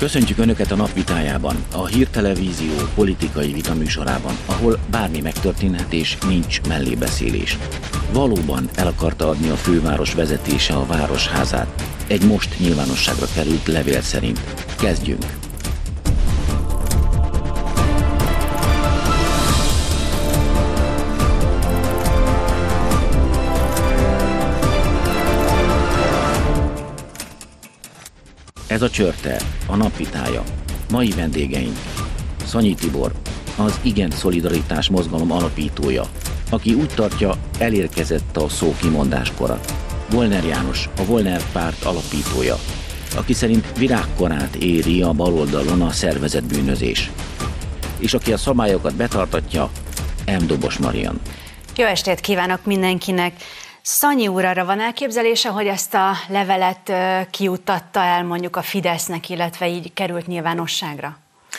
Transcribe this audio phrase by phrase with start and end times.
[0.00, 7.58] Köszöntjük Önöket a napvitájában, a hírtelevízió politikai vitaműsorában, ahol bármi megtörténhet és nincs mellébeszélés.
[8.12, 11.84] Valóban el akarta adni a főváros vezetése a városházát.
[12.06, 14.40] Egy most nyilvánosságra került levél szerint.
[14.78, 15.49] Kezdjünk!
[28.80, 30.42] Ez a Csörte, a napvitája.
[30.90, 31.76] Mai vendégeink.
[32.44, 33.12] Szanyi Tibor,
[33.56, 36.04] az Igen Szolidaritás mozgalom alapítója,
[36.50, 39.60] aki úgy tartja, elérkezett a szó kimondáskora.
[40.10, 42.56] Volner János, a Volner párt alapítója,
[43.16, 47.10] aki szerint virágkorát éri a baloldalon a szervezett bűnözés.
[47.98, 49.70] És aki a szabályokat betartatja,
[50.26, 50.46] M.
[50.46, 51.20] Dobos Marian.
[51.76, 53.32] Jó estét kívánok mindenkinek!
[53.82, 56.92] Szanyi úr, arra van elképzelése, hogy ezt a levelet
[57.30, 61.18] kiutatta el mondjuk a Fidesznek, illetve így került nyilvánosságra?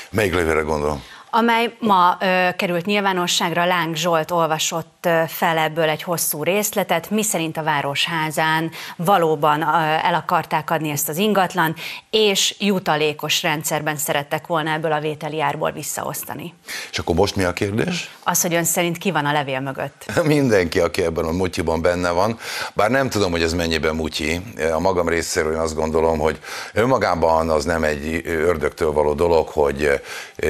[0.10, 1.04] Melyik levélre gondolom?
[1.32, 3.66] Amely ma ö, került nyilvánosságra.
[3.66, 9.66] Láng Zsolt olvasott fel ebből egy hosszú részletet, miszerint a Városházán valóban ö,
[10.04, 11.76] el akarták adni ezt az ingatlan,
[12.10, 16.54] és jutalékos rendszerben szerettek volna ebből a vételi árból visszaosztani.
[16.92, 18.10] És akkor most mi a kérdés?
[18.24, 20.06] Az, hogy ön szerint ki van a levél mögött?
[20.24, 22.38] Mindenki, aki ebben a mutyiban benne van,
[22.74, 24.42] bár nem tudom, hogy ez mennyiben mutyi.
[24.74, 26.40] A magam részéről én azt gondolom, hogy
[26.74, 30.02] önmagában az nem egy ördögtől való dolog, hogy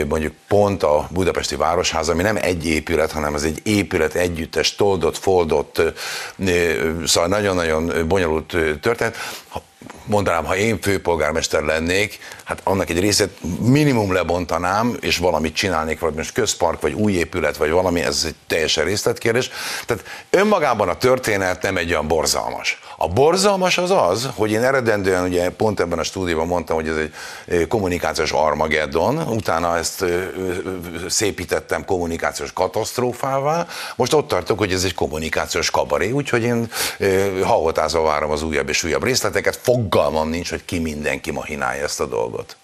[0.07, 4.75] mondjuk pont pont a budapesti városház, ami nem egy épület, hanem ez egy épület együttes,
[4.75, 5.81] toldott, foldott,
[7.05, 9.17] szóval nagyon-nagyon bonyolult történet
[10.05, 16.17] mondanám, ha én főpolgármester lennék, hát annak egy részét minimum lebontanám, és valamit csinálnék, valami
[16.17, 19.49] most közpark, vagy új épület, vagy valami, ez egy teljesen részletkérdés.
[19.85, 22.80] Tehát önmagában a történet nem egy olyan borzalmas.
[23.03, 26.95] A borzalmas az az, hogy én eredendően ugye pont ebben a stúdióban mondtam, hogy ez
[26.95, 30.05] egy kommunikációs armageddon, utána ezt
[31.07, 36.71] szépítettem kommunikációs katasztrófává, most ott tartok, hogy ez egy kommunikációs kabaré, úgyhogy én
[37.43, 42.05] hahotázva várom az újabb és újabb részleteket, fogalmam nincs, hogy ki mindenki mahinálja ezt a
[42.05, 42.55] dolgot.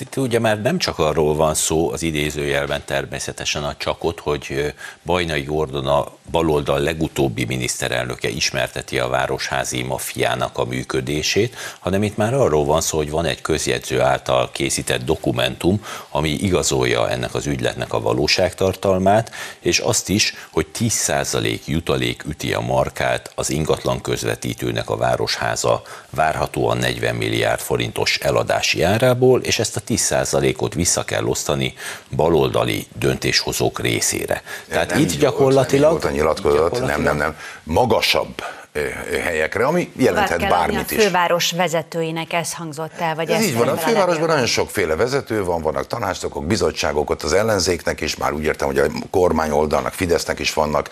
[0.00, 4.74] Itt ugye már nem csak arról van szó az idézőjelben természetesen a csakot, hogy
[5.04, 12.34] Bajnai Gordon a baloldal legutóbbi miniszterelnöke ismerteti a városházi mafiának a működését, hanem itt már
[12.34, 17.92] arról van szó, hogy van egy közjegyző által készített dokumentum, ami igazolja ennek az ügyletnek
[17.92, 24.96] a valóságtartalmát, és azt is, hogy 10% jutalék üti a markát az ingatlan közvetítőnek a
[24.96, 31.74] városháza várhatóan 40 milliárd forintos eladási árából, és ezt a 10%-ot vissza kell osztani
[32.16, 34.42] baloldali döntéshozók részére.
[34.68, 35.90] Tehát nem itt gyakorlatilag...
[35.90, 37.36] Volt a nyilatkozat, nem, nem, nem.
[37.62, 38.42] Magasabb
[39.22, 40.98] helyekre, ami jelenthet bármit is.
[40.98, 45.44] A főváros vezetőinek ez hangzott el, vagy ez így van, a fővárosban nagyon sokféle vezető
[45.44, 49.92] van, vannak tanácsnokok, bizottságok, ott az ellenzéknek is, már úgy értem, hogy a kormány oldalnak,
[49.92, 50.90] Fidesznek is vannak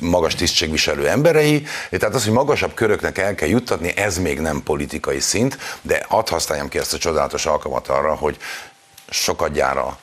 [0.00, 5.20] magas tisztségviselő emberei, tehát az, hogy magasabb köröknek el kell juttatni, ez még nem politikai
[5.20, 8.36] szint, de hadd használjam ki ezt a csodálatos alkalmat arra, hogy
[9.08, 9.98] sokadjára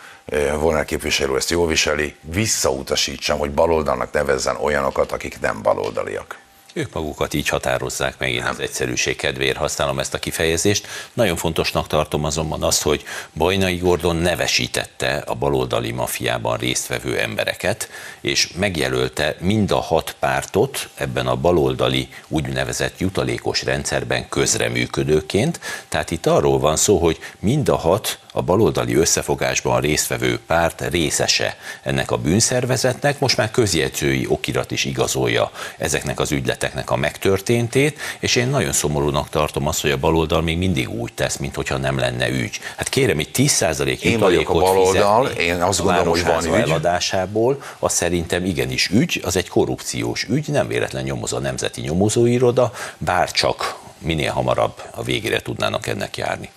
[0.60, 6.44] Volner képviselő ezt jól viseli, visszautasítsam, hogy baloldalnak nevezzen olyanokat, akik nem baloldaliak.
[6.78, 10.88] Ők magukat így határozzák meg, én az egyszerűség kedvéért használom ezt a kifejezést.
[11.14, 13.04] Nagyon fontosnak tartom azonban azt, hogy
[13.34, 17.90] Bajnai Gordon nevesítette a baloldali mafiában résztvevő embereket,
[18.22, 25.60] és megjelölte mind a hat pártot ebben a baloldali úgynevezett jutalékos rendszerben közreműködőként.
[25.90, 31.58] Tehát itt arról van szó, hogy mind a hat a baloldali összefogásban résztvevő párt részese
[31.84, 38.36] ennek a bűnszervezetnek, most már közjegyzői okirat is igazolja ezeknek az ügyleteknek a megtörténtét, és
[38.36, 42.30] én nagyon szomorúnak tartom azt, hogy a baloldal még mindig úgy tesz, mintha nem lenne
[42.30, 42.60] ügy.
[42.78, 46.54] Hát kérem, itt 10% én vagyok a baloldal, én azt gondolom, hogy van ügy.
[46.54, 52.72] eladásából, az szerintem igenis ügy, az egy korrupciós ügy, nem véletlen nyomoz a Nemzeti Nyomozóiroda,
[52.98, 56.50] bár csak minél hamarabb a végére tudnának ennek járni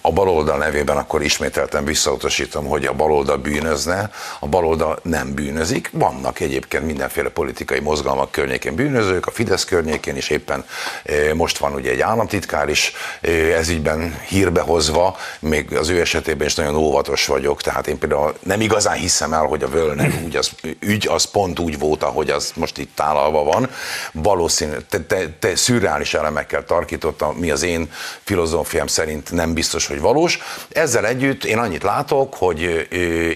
[0.00, 5.90] a baloldal nevében akkor ismételten visszautasítom, hogy a baloldal bűnözne, a baloldal nem bűnözik.
[5.92, 10.64] Vannak egyébként mindenféle politikai mozgalmak környékén bűnözők, a Fidesz környékén is éppen
[11.04, 16.46] e, most van ugye egy államtitkár is e, ezügyben hírbe hozva, még az ő esetében
[16.46, 20.36] is nagyon óvatos vagyok, tehát én például nem igazán hiszem el, hogy a Völner úgy
[20.36, 20.50] az,
[20.80, 23.70] ügy az pont úgy volt, ahogy az most itt tálalva van.
[24.12, 29.86] Valószínű, te, te, te szürreális elemekkel tarkította, mi az én filozófiám szerint szerint nem biztos,
[29.86, 30.38] hogy valós.
[30.68, 32.88] Ezzel együtt én annyit látok, hogy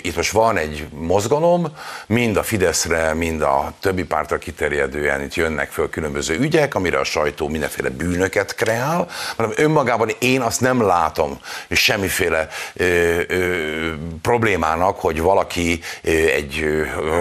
[0.03, 1.67] itt most van egy mozgalom,
[2.07, 7.05] mind a Fideszre, mind a többi pártra kiterjedően itt jönnek föl különböző ügyek, amire a
[7.05, 11.39] sajtó mindenféle bűnöket kreál, mert önmagában én azt nem látom
[11.71, 13.93] semmiféle ö, ö,
[14.23, 15.81] problémának, hogy valaki
[16.35, 16.65] egy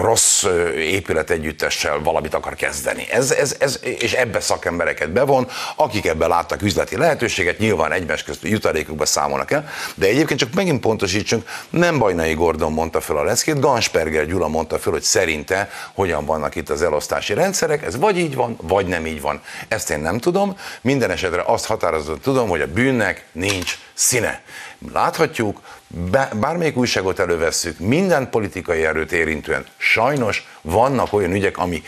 [0.02, 0.44] rossz
[0.76, 3.06] épület együttessel valamit akar kezdeni.
[3.10, 8.44] Ez, ez, ez, és ebbe szakembereket bevon, akik ebben láttak üzleti lehetőséget, nyilván egymás közt
[8.54, 13.60] jutalékokba számolnak el, de egyébként csak megint pontosítsunk, nem Bajnai Gordon mondta fel a leckét,
[13.60, 18.34] Gansperger Gyula mondta fel, hogy szerinte hogyan vannak itt az elosztási rendszerek, ez vagy így
[18.34, 19.40] van, vagy nem így van.
[19.68, 24.42] Ezt én nem tudom, minden esetre azt határozottan tudom, hogy a bűnnek nincs színe.
[24.92, 25.60] Láthatjuk,
[26.34, 31.82] bármelyik újságot elővesszük, minden politikai erőt érintően sajnos vannak olyan ügyek, ami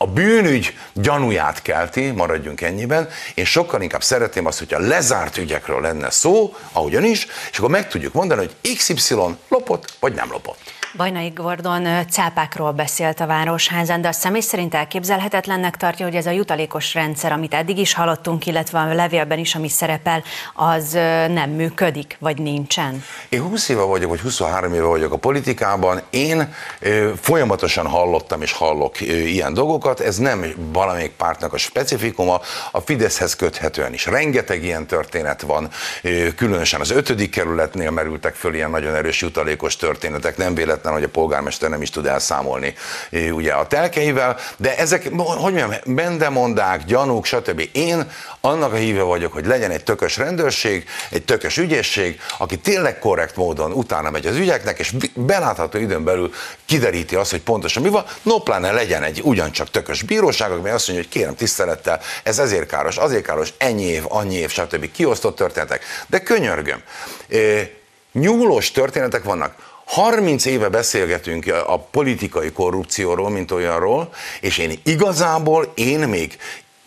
[0.00, 6.10] a bűnügy gyanúját kelti, maradjunk ennyiben, én sokkal inkább szeretném azt, hogyha lezárt ügyekről lenne
[6.10, 9.14] szó, ahogyan is, és akkor meg tudjuk mondani, hogy XY
[9.48, 10.76] lopott, vagy nem lopott.
[10.96, 16.30] Bajnai Gordon cápákról beszélt a Városházán, de a személy szerint elképzelhetetlennek tartja, hogy ez a
[16.30, 20.22] jutalékos rendszer, amit eddig is hallottunk, illetve a levélben is, ami szerepel,
[20.54, 20.92] az
[21.28, 23.04] nem működik, vagy nincsen?
[23.28, 26.02] Én 20 éve vagyok, vagy 23 éve vagyok a politikában.
[26.10, 26.54] Én
[27.20, 29.87] folyamatosan hallottam és hallok ilyen dolgokat.
[29.96, 32.40] Ez nem valamelyik pártnak a specifikuma,
[32.70, 34.06] a Fideszhez köthetően is.
[34.06, 35.70] Rengeteg ilyen történet van,
[36.36, 41.08] különösen az ötödik kerületnél merültek föl ilyen nagyon erős jutalékos történetek, nem véletlen, hogy a
[41.08, 42.74] polgármester nem is tud elszámolni
[43.30, 47.68] ugye a telkeivel, de ezek, hogy mondjam, bendemondák, gyanúk, stb.
[47.72, 52.98] Én annak a híve vagyok, hogy legyen egy tökös rendőrség, egy tökös ügyészség, aki tényleg
[52.98, 56.32] korrekt módon utána megy az ügyeknek, és belátható időn belül
[56.66, 60.88] kideríti azt, hogy pontosan mi van, no pláne legyen egy ugyancsak tökös bíróság, ami azt
[60.88, 64.90] mondja, hogy kérem tisztelettel, ez ezért káros, azért káros, ennyi év, annyi év, stb.
[64.90, 65.84] kiosztott történetek.
[66.06, 66.82] De könyörgöm,
[68.12, 69.54] nyúlós történetek vannak.
[69.84, 76.38] 30 éve beszélgetünk a politikai korrupcióról, mint olyanról, és én igazából én még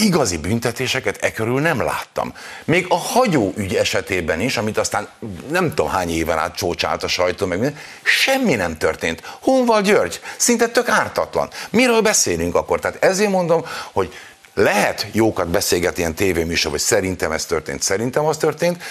[0.01, 2.33] igazi büntetéseket e körül nem láttam.
[2.65, 5.07] Még a hagyó ügy esetében is, amit aztán
[5.49, 9.21] nem tudom hány éven át csócsált a sajtó, meg minden, semmi nem történt.
[9.39, 11.49] Honval György, szinte tök ártatlan.
[11.69, 12.79] Miről beszélünk akkor?
[12.79, 14.13] Tehát ezért mondom, hogy
[14.53, 18.83] lehet jókat beszélgetni ilyen tévéműsor, hogy szerintem ez történt, szerintem az történt,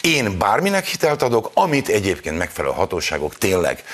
[0.00, 3.84] én bárminek hitelt adok, amit egyébként megfelelő hatóságok tényleg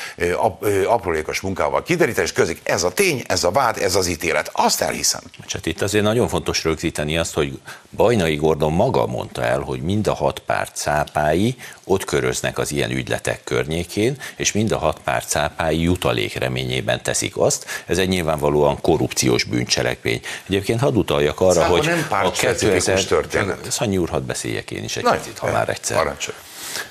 [0.86, 2.60] aprólékos munkával kiderítés közik.
[2.62, 4.50] Ez a tény, ez a vád, ez az ítélet.
[4.52, 5.20] Azt elhiszem.
[5.48, 7.60] Hát itt azért nagyon fontos rögzíteni azt, hogy
[7.90, 12.90] Bajnai Gordon maga mondta el, hogy mind a hat párt cápái ott köröznek az ilyen
[12.90, 17.66] ügyletek környékén, és mind a hat párt cápái jutalék reményében teszik azt.
[17.86, 20.20] Ez egy nyilvánvalóan korrupciós bűncselekmény.
[20.46, 23.04] Egyébként hadd utaljak arra, Száma hogy nem a 2000...
[23.04, 23.70] történet.
[23.70, 25.96] Szanyi úr, hadd beszéljek én is egy picit, ha már egy egyszer.
[25.96, 26.36] Parancsolj.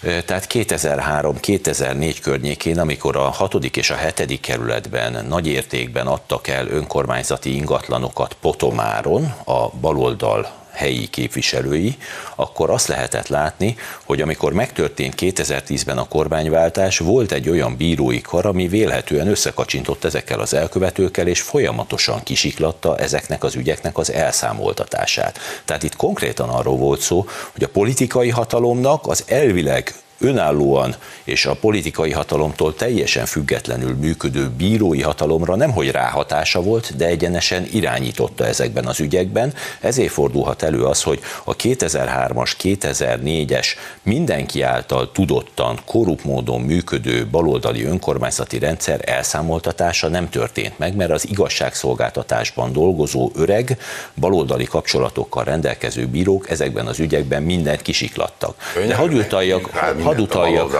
[0.02, 7.56] Tehát 2003-2004 környékén, amikor a hatodik és a hetedik kerületben nagy értékben adtak el önkormányzati
[7.56, 11.98] ingatlanokat Potomáron, a baloldal helyi képviselői,
[12.36, 18.46] akkor azt lehetett látni, hogy amikor megtörtént 2010-ben a kormányváltás, volt egy olyan bírói kar,
[18.46, 25.40] ami vélhetően összekacsintott ezekkel az elkövetőkkel, és folyamatosan kisiklatta ezeknek az ügyeknek az elszámoltatását.
[25.66, 29.94] Tehát itt konkrétan arról volt szó, hogy a politikai hatalomnak az elvileg
[30.24, 37.68] önállóan és a politikai hatalomtól teljesen függetlenül működő bírói hatalomra nemhogy ráhatása volt, de egyenesen
[37.72, 39.54] irányította ezekben az ügyekben.
[39.80, 43.68] Ezért fordulhat elő az, hogy a 2003-as, 2004-es
[44.04, 51.30] mindenki által tudottan, korrupt módon működő baloldali önkormányzati rendszer elszámoltatása nem történt meg, mert az
[51.30, 53.78] igazságszolgáltatásban dolgozó öreg,
[54.16, 58.74] baloldali kapcsolatokkal rendelkező bírók ezekben az ügyekben mindent kisiklattak.
[58.88, 59.70] De hadd utaljak,
[60.14, 60.72] hadd utaljak,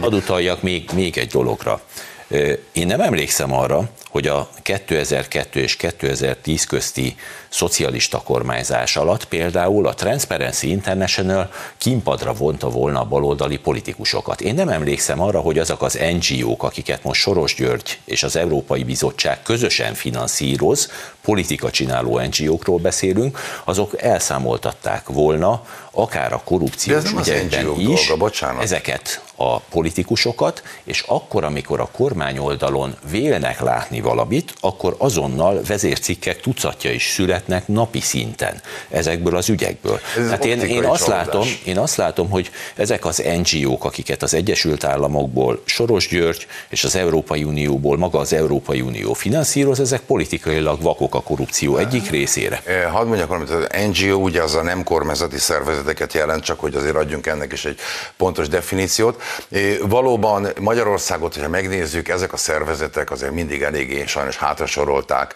[0.00, 1.80] hadd utaljak még, még egy dologra.
[2.72, 7.16] Én nem emlékszem arra, hogy a 2002 és 2010 közti
[7.48, 14.40] szocialista kormányzás alatt például a Transparency International kimpadra vonta volna a baloldali politikusokat.
[14.40, 18.84] Én nem emlékszem arra, hogy azok az NGO-k, akiket most Soros György és az Európai
[18.84, 20.90] Bizottság közösen finanszíroz,
[21.22, 29.58] politika csináló NGO-król beszélünk, azok elszámoltatták volna akár a korrupciós ügyekben is dolga, ezeket a
[29.58, 37.10] politikusokat, és akkor, amikor a kormány kormányoldalon vélnek látni valamit, akkor azonnal vezércikkek tucatja is
[37.14, 40.00] születnek napi szinten ezekből az ügyekből.
[40.16, 44.34] Ez hát én, én, azt látom, én azt látom, hogy ezek az NGO-k, akiket az
[44.34, 50.82] Egyesült Államokból Soros György és az Európai Unióból maga az Európai Unió finanszíroz, ezek politikailag
[50.82, 52.62] vakok a korrupció egyik részére.
[52.90, 56.96] Hadd mondjak valamit, az NGO ugye az a nem kormányzati szervezeteket jelent, csak hogy azért
[56.96, 57.78] adjunk ennek is egy
[58.16, 59.22] pontos definíciót.
[59.82, 63.62] Valóban Magyarországot, hogyha megnézzük, ezek a szervezetek azért mindig
[63.94, 65.34] eléggé sajnos hátrasorolták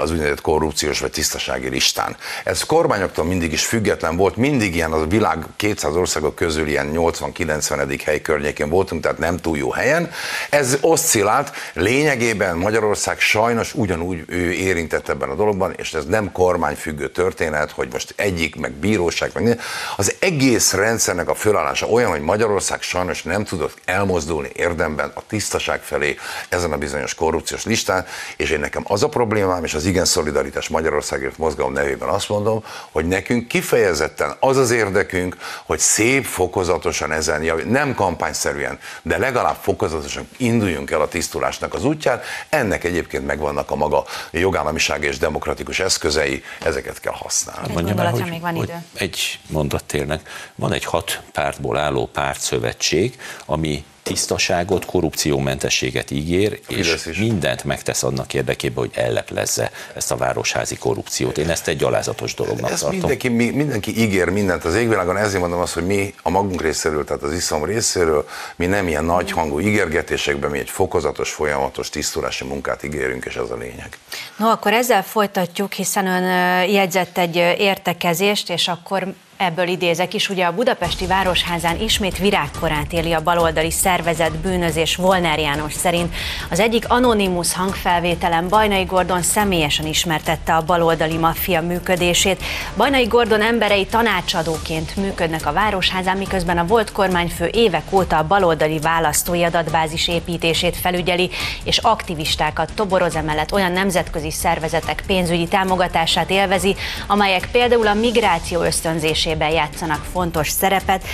[0.00, 2.16] az úgynevezett korrupciós vagy tisztasági listán.
[2.44, 8.00] Ez kormányoktól mindig is független volt, mindig ilyen a világ 200 országok közül ilyen 80-90.
[8.04, 10.10] hely környékén voltunk, tehát nem túl jó helyen.
[10.50, 17.08] Ez oszcillált, lényegében Magyarország sajnos ugyanúgy ő érintett ebben a dologban, és ez nem kormányfüggő
[17.08, 19.60] történet, hogy most egyik, meg bíróság, meg
[19.96, 25.82] az egész rendszernek a fölállása olyan, hogy Magyarország sajnos nem tudott elmozdulni érdemben a tisztaság
[25.82, 26.16] felé
[26.48, 27.89] ezen a bizonyos korrupciós listán,
[28.36, 32.64] és én nekem az a problémám, és az igen szolidaritás Magyarországért mozgalom nevében azt mondom,
[32.90, 40.28] hogy nekünk kifejezetten az az érdekünk, hogy szép fokozatosan ezen, nem kampányszerűen, de legalább fokozatosan
[40.36, 42.20] induljunk el a tisztulásnak az útján.
[42.48, 47.72] Ennek egyébként megvannak a maga jogállamiság és demokratikus eszközei, ezeket kell használni.
[47.72, 48.72] Mondja már, hogy, még van idő.
[48.72, 50.20] Hogy egy mondat térnek.
[50.54, 58.84] Van egy hat pártból álló pártszövetség, ami tisztaságot, korrupciómentességet ígér, és mindent megtesz annak érdekében,
[58.84, 61.38] hogy elleplezze ezt a városházi korrupciót.
[61.38, 62.98] Én ezt egy gyalázatos dolognak ezt tartom.
[62.98, 67.04] Mindenki, mi, mindenki ígér mindent az égvilágon, ezért mondom azt, hogy mi a magunk részéről,
[67.04, 72.44] tehát az iszom részéről, mi nem ilyen nagy hangú ígérgetésekben, mi egy fokozatos, folyamatos tisztulási
[72.44, 73.98] munkát ígérünk, és ez a lényeg.
[74.36, 76.24] No, akkor ezzel folytatjuk, hiszen ön
[76.68, 83.12] jegyzett egy értekezést, és akkor Ebből idézek is, ugye a budapesti városházán ismét virágkorát éli
[83.12, 86.14] a baloldali szervezet bűnözés Volner János szerint.
[86.50, 92.42] Az egyik anonimus hangfelvételen Bajnai Gordon személyesen ismertette a baloldali maffia működését.
[92.76, 98.78] Bajnai Gordon emberei tanácsadóként működnek a városházán, miközben a volt kormányfő évek óta a baloldali
[98.78, 101.30] választói adatbázis építését felügyeli,
[101.64, 109.28] és aktivistákat toboroz emellett olyan nemzetközi szervezetek pénzügyi támogatását élvezi, amelyek például a migráció ösztönzését
[109.30, 111.04] működésében játszanak fontos szerepet.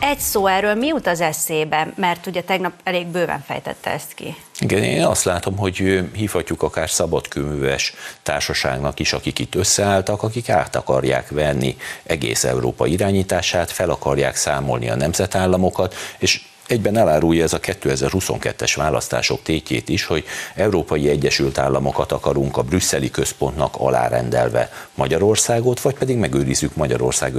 [0.00, 4.36] Egy szó erről mi jut az eszébe, mert ugye tegnap elég bőven fejtette ezt ki.
[4.58, 5.76] Igen, én azt látom, hogy
[6.14, 13.70] hívhatjuk akár szabadkőműves társaságnak is, akik itt összeálltak, akik át akarják venni egész Európa irányítását,
[13.70, 16.40] fel akarják számolni a nemzetállamokat, és
[16.70, 20.24] egyben elárulja ez a 2022-es választások tétjét is, hogy
[20.54, 27.34] Európai Egyesült Államokat akarunk a brüsszeli központnak alárendelve Magyarországot, vagy pedig megőrizzük Magyarország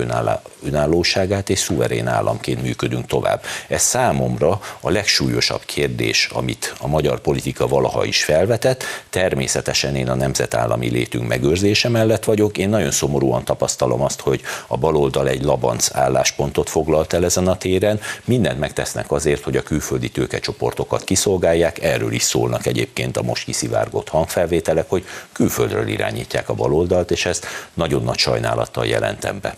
[0.64, 3.44] önállóságát és szuverén államként működünk tovább.
[3.68, 8.84] Ez számomra a legsúlyosabb kérdés, amit a magyar politika valaha is felvetett.
[9.10, 12.58] Természetesen én a nemzetállami létünk megőrzése mellett vagyok.
[12.58, 17.58] Én nagyon szomorúan tapasztalom azt, hogy a baloldal egy labanc álláspontot foglalt el ezen a
[17.58, 18.00] téren.
[18.26, 23.44] Mindent megtesznek az azért, hogy a külföldi tőkecsoportokat kiszolgálják, erről is szólnak egyébként a most
[23.44, 29.56] kiszivárgott hangfelvételek, hogy külföldről irányítják a baloldalt, és ezt nagyon nagy sajnálattal jelentem be.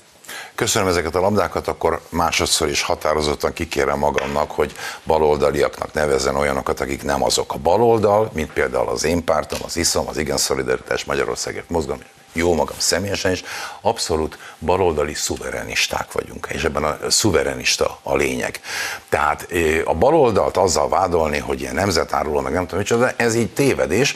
[0.56, 4.74] Köszönöm ezeket a labdákat, akkor másodszor is határozottan kikérem magamnak, hogy
[5.04, 10.08] baloldaliaknak nevezzen olyanokat, akik nem azok a baloldal, mint például az én pártom, az ISZOM,
[10.08, 12.02] az Igen Szolidaritás Magyarországért mozgalom,
[12.34, 13.44] jó magam személyesen is,
[13.82, 18.60] abszolút baloldali szuverenisták vagyunk, és ebben a szuverenista a lényeg.
[19.10, 19.48] Tehát
[19.86, 24.16] a baloldalt azzal vádolni, hogy ilyen nemzetáruló, meg nem tudom micsoda, ez így tévedés,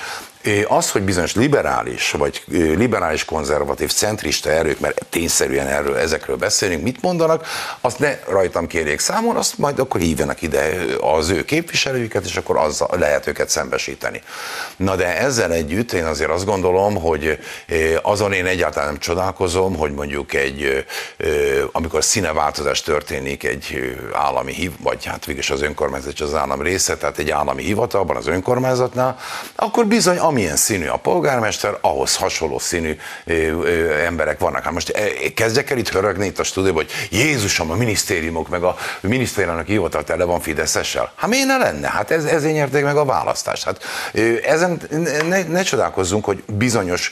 [0.67, 7.01] az, hogy bizonyos liberális, vagy liberális konzervatív, centrista erők, mert tényszerűen erről, ezekről beszélünk, mit
[7.01, 7.46] mondanak,
[7.82, 12.58] azt ne rajtam kérjék számon, azt majd akkor hívjanak ide az ő képviselőiket, és akkor
[12.58, 14.22] azzal lehet őket szembesíteni.
[14.77, 17.39] Na de ezzel együtt én azért azt gondolom, hogy
[18.01, 20.86] azon én egyáltalán nem csodálkozom, hogy mondjuk egy,
[21.72, 27.17] amikor színeváltozás történik egy állami hiv, vagy hát végülis az önkormányzat az állam része, tehát
[27.17, 29.17] egy állami hivatalban, az önkormányzatnál,
[29.56, 34.63] akkor bizony, amilyen színű a polgármester, ahhoz hasonló színű ö, ö, emberek vannak.
[34.63, 34.91] Hát most
[35.34, 40.03] kezdjek el itt hörögni itt a stúdióban, hogy Jézusom, a minisztériumok, meg a minisztériumnak hivatal
[40.03, 41.12] tele van Fideszessel.
[41.15, 41.89] Hát miért ne lenne?
[41.89, 43.63] Hát ez, ezért nyerték meg a választást.
[43.63, 43.84] Hát
[44.43, 44.81] ezen
[45.27, 47.12] ne, ne csodálkozzunk, hogy bizonyos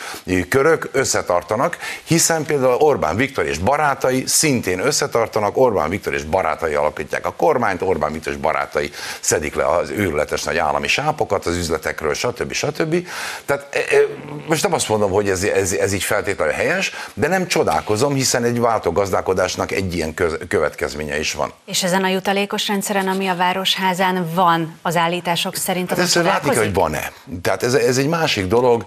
[0.50, 7.26] körök összetartanak, hiszen például Orbán Viktor és barátai szintén összetartanak, Orbán Viktor és barátai alakítják
[7.26, 12.14] a kormányt, Orbán Viktor és barátai szedik le az őrületes nagy állami sápokat az üzletekről,
[12.14, 12.54] stb.
[12.54, 13.05] stb.
[13.46, 13.68] Tehát
[14.48, 18.44] most nem azt mondom, hogy ez, ez, ez így feltétlenül helyes, de nem csodálkozom, hiszen
[18.44, 21.54] egy váltogazdálkodásnak egy ilyen köz, következménye is van.
[21.66, 26.50] És ezen a jutalékos rendszeren, ami a Városházán van, az állítások szerint hát ezt látni
[26.50, 27.12] kell, hogy van-e.
[27.42, 28.86] Tehát ez, ez egy másik dolog.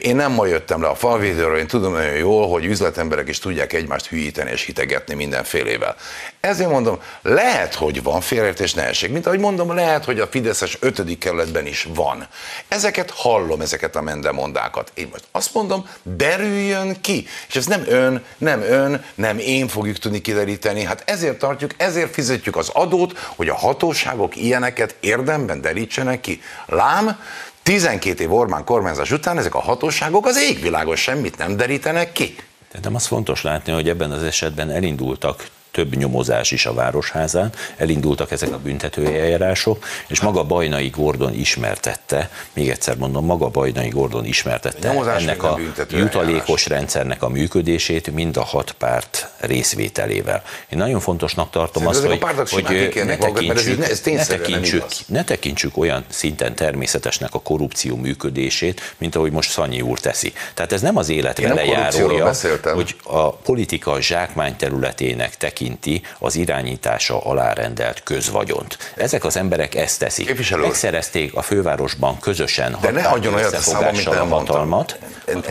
[0.00, 3.72] Én nem ma jöttem le a falvédőről, én tudom nagyon jól, hogy üzletemberek is tudják
[3.72, 5.96] egymást hülyíteni és hitegetni mindenfélével.
[6.40, 9.10] Ezért mondom, lehet, hogy van félreértés nehesség.
[9.10, 11.18] Mint ahogy mondom, lehet, hogy a Fideszes 5.
[11.18, 12.26] kerületben is van.
[12.68, 14.92] Ezeket hallom, ezeket a mendemondákat.
[14.94, 17.26] Én most azt mondom, derüljön ki.
[17.48, 20.82] És ez nem ön, nem ön, nem én fogjuk tudni kideríteni.
[20.82, 26.42] Hát ezért tartjuk, ezért fizetjük az adót, hogy a hatóságok ilyeneket érdemben derítsenek ki.
[26.66, 27.20] Lám,
[27.62, 32.36] 12 év Orbán kormányzás után ezek a hatóságok az égvilágos semmit nem derítenek ki.
[32.70, 38.30] Tehát az fontos látni, hogy ebben az esetben elindultak több nyomozás is a Városházán, elindultak
[38.30, 44.88] ezek a büntetőeljárások, és maga Bajnai Gordon ismertette, még egyszer mondom, maga Bajnai Gordon ismertette
[44.90, 45.58] a ennek a
[45.90, 50.42] jutalékos rendszernek a működését mind a hat párt részvételével.
[50.68, 56.54] Én nagyon fontosnak tartom azt, hogy, hogy ne, tekintsük, ne, tekintsük, ne tekintsük olyan szinten
[56.54, 60.32] természetesnek a korrupció működését, mint ahogy most Szanyi úr teszi.
[60.54, 67.20] Tehát ez nem az élet lejárója, hogy a politika zsákmány területének tekint tekinti az irányítása
[67.20, 68.78] alárendelt közvagyont.
[68.96, 70.26] Ezek az emberek ezt teszik.
[70.26, 70.62] Képviselő.
[70.62, 74.98] Megszerezték a fővárosban közösen De ne adjon olyat a a hatalmat.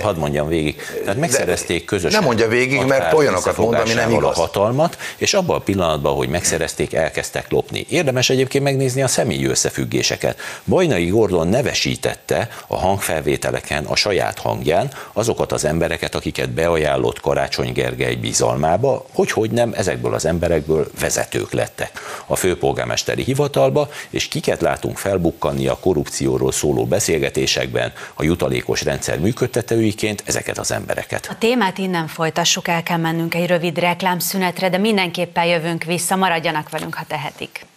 [0.02, 0.82] Hadd mondjam végig.
[1.04, 2.20] Tehát megszerezték közösen.
[2.20, 4.38] Nem mondja végig, mert olyanokat mond, ami nem igaz.
[4.38, 7.86] A hatalmat, és abban a pillanatban, hogy megszerezték, elkezdtek lopni.
[7.90, 10.40] Érdemes egyébként megnézni a személyi összefüggéseket.
[10.66, 18.16] Bajnai Gordon nevesítette a hangfelvételeken a saját hangján azokat az embereket, akiket beajánlott Karácsony Gergely
[18.16, 21.92] bizalmába, hogy hogy nem, ezek ezekből az emberekből vezetők lettek
[22.26, 30.24] a főpolgármesteri hivatalba, és kiket látunk felbukkanni a korrupcióról szóló beszélgetésekben a jutalékos rendszer működtetőiként
[30.26, 31.28] ezeket az embereket.
[31.30, 36.70] A témát innen folytassuk, el kell mennünk egy rövid reklámszünetre, de mindenképpen jövünk vissza, maradjanak
[36.70, 37.69] velünk, ha tehetik.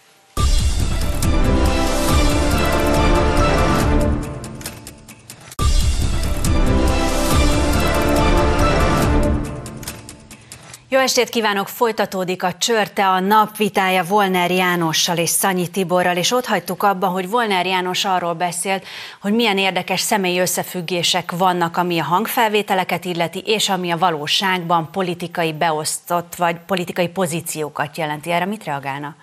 [10.93, 11.67] Jó estét kívánok!
[11.67, 17.29] Folytatódik a csörte a napvitája Volner Jánossal és Szanyi Tiborral, és ott hagytuk abba, hogy
[17.29, 18.85] Volner János arról beszélt,
[19.21, 25.53] hogy milyen érdekes személyi összefüggések vannak, ami a hangfelvételeket illeti, és ami a valóságban politikai
[25.53, 28.31] beosztott vagy politikai pozíciókat jelenti.
[28.31, 29.15] Erre mit reagálna?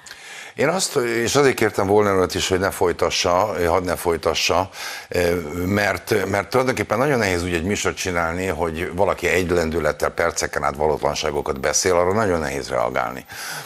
[0.55, 4.71] Én azt, és azért kértem volna is, hogy ne folytassa, hadd ne folytassa,
[5.67, 10.77] mert, mert tulajdonképpen nagyon nehéz úgy egy műsort csinálni, hogy valaki egy lendülettel perceken át
[10.77, 13.25] valótlanságokat beszél, arra nagyon nehéz reagálni.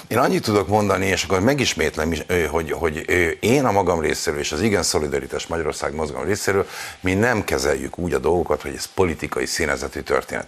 [0.09, 2.13] Én annyit tudok mondani, és akkor megismétlem,
[2.51, 3.05] hogy, hogy
[3.41, 6.67] én a magam részéről, és az Igen Szolidaritás Magyarország mozgalom részéről,
[7.01, 10.47] mi nem kezeljük úgy a dolgokat, hogy ez politikai színezetű történet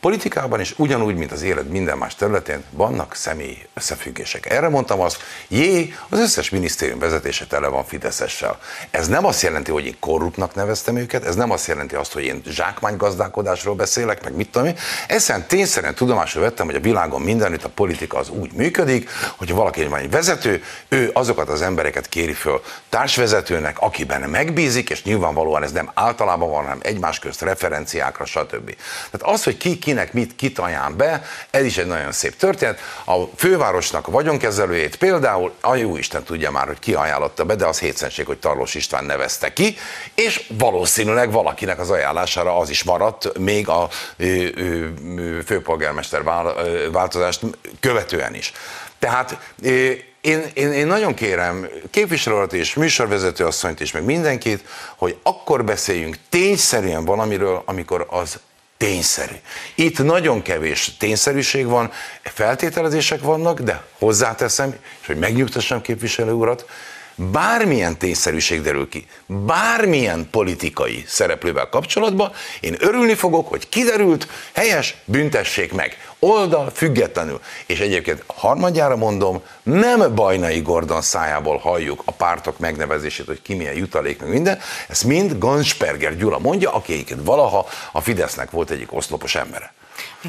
[0.00, 4.50] politikában is ugyanúgy, mint az élet minden más területén vannak személyi összefüggések.
[4.50, 8.58] Erre mondtam azt, jé, az összes minisztérium vezetése tele van Fideszessel.
[8.90, 12.24] Ez nem azt jelenti, hogy én korruptnak neveztem őket, ez nem azt jelenti azt, hogy
[12.24, 14.76] én zsákmánygazdálkodásról beszélek, meg mit tudom én.
[15.08, 19.84] Ezen tényszerűen tudomásul vettem, hogy a világon mindenütt a politika az úgy működik, hogy valaki
[19.84, 25.72] van egy vezető, ő azokat az embereket kéri föl társvezetőnek, akiben megbízik, és nyilvánvalóan ez
[25.72, 28.76] nem általában van, hanem egymás közt referenciákra, stb.
[29.10, 32.80] Tehát az, hogy ki kinek mit kit ajánl be, ez is egy nagyon szép történet.
[33.04, 37.66] A fővárosnak a vagyonkezelőjét például, a jó Isten tudja már, hogy ki ajánlotta be, de
[37.66, 39.76] az hétszenség, hogy Tarlós István nevezte ki,
[40.14, 43.88] és valószínűleg valakinek az ajánlására az is maradt, még a
[45.46, 46.22] főpolgármester
[46.92, 47.40] változást
[47.80, 48.52] követően is.
[48.98, 49.38] Tehát
[50.20, 54.64] én, én, én nagyon kérem képviselőt és műsorvezető asszonyt is, meg mindenkit,
[54.96, 58.38] hogy akkor beszéljünk tényszerűen valamiről, amikor az
[58.76, 59.34] tényszerű.
[59.74, 61.90] Itt nagyon kevés tényszerűség van,
[62.22, 66.66] feltételezések vannak, de hozzáteszem, és hogy megnyugtassam képviselő urat,
[67.16, 75.72] bármilyen tényszerűség derül ki, bármilyen politikai szereplővel kapcsolatban, én örülni fogok, hogy kiderült, helyes, büntessék
[75.72, 75.98] meg.
[76.18, 77.40] Oldal függetlenül.
[77.66, 83.74] És egyébként harmadjára mondom, nem Bajnai Gordon szájából halljuk a pártok megnevezését, hogy ki milyen
[83.74, 89.34] jutalék, meg minden, ezt mind Gansperger Gyula mondja, aki valaha a Fidesznek volt egyik oszlopos
[89.34, 89.74] embere.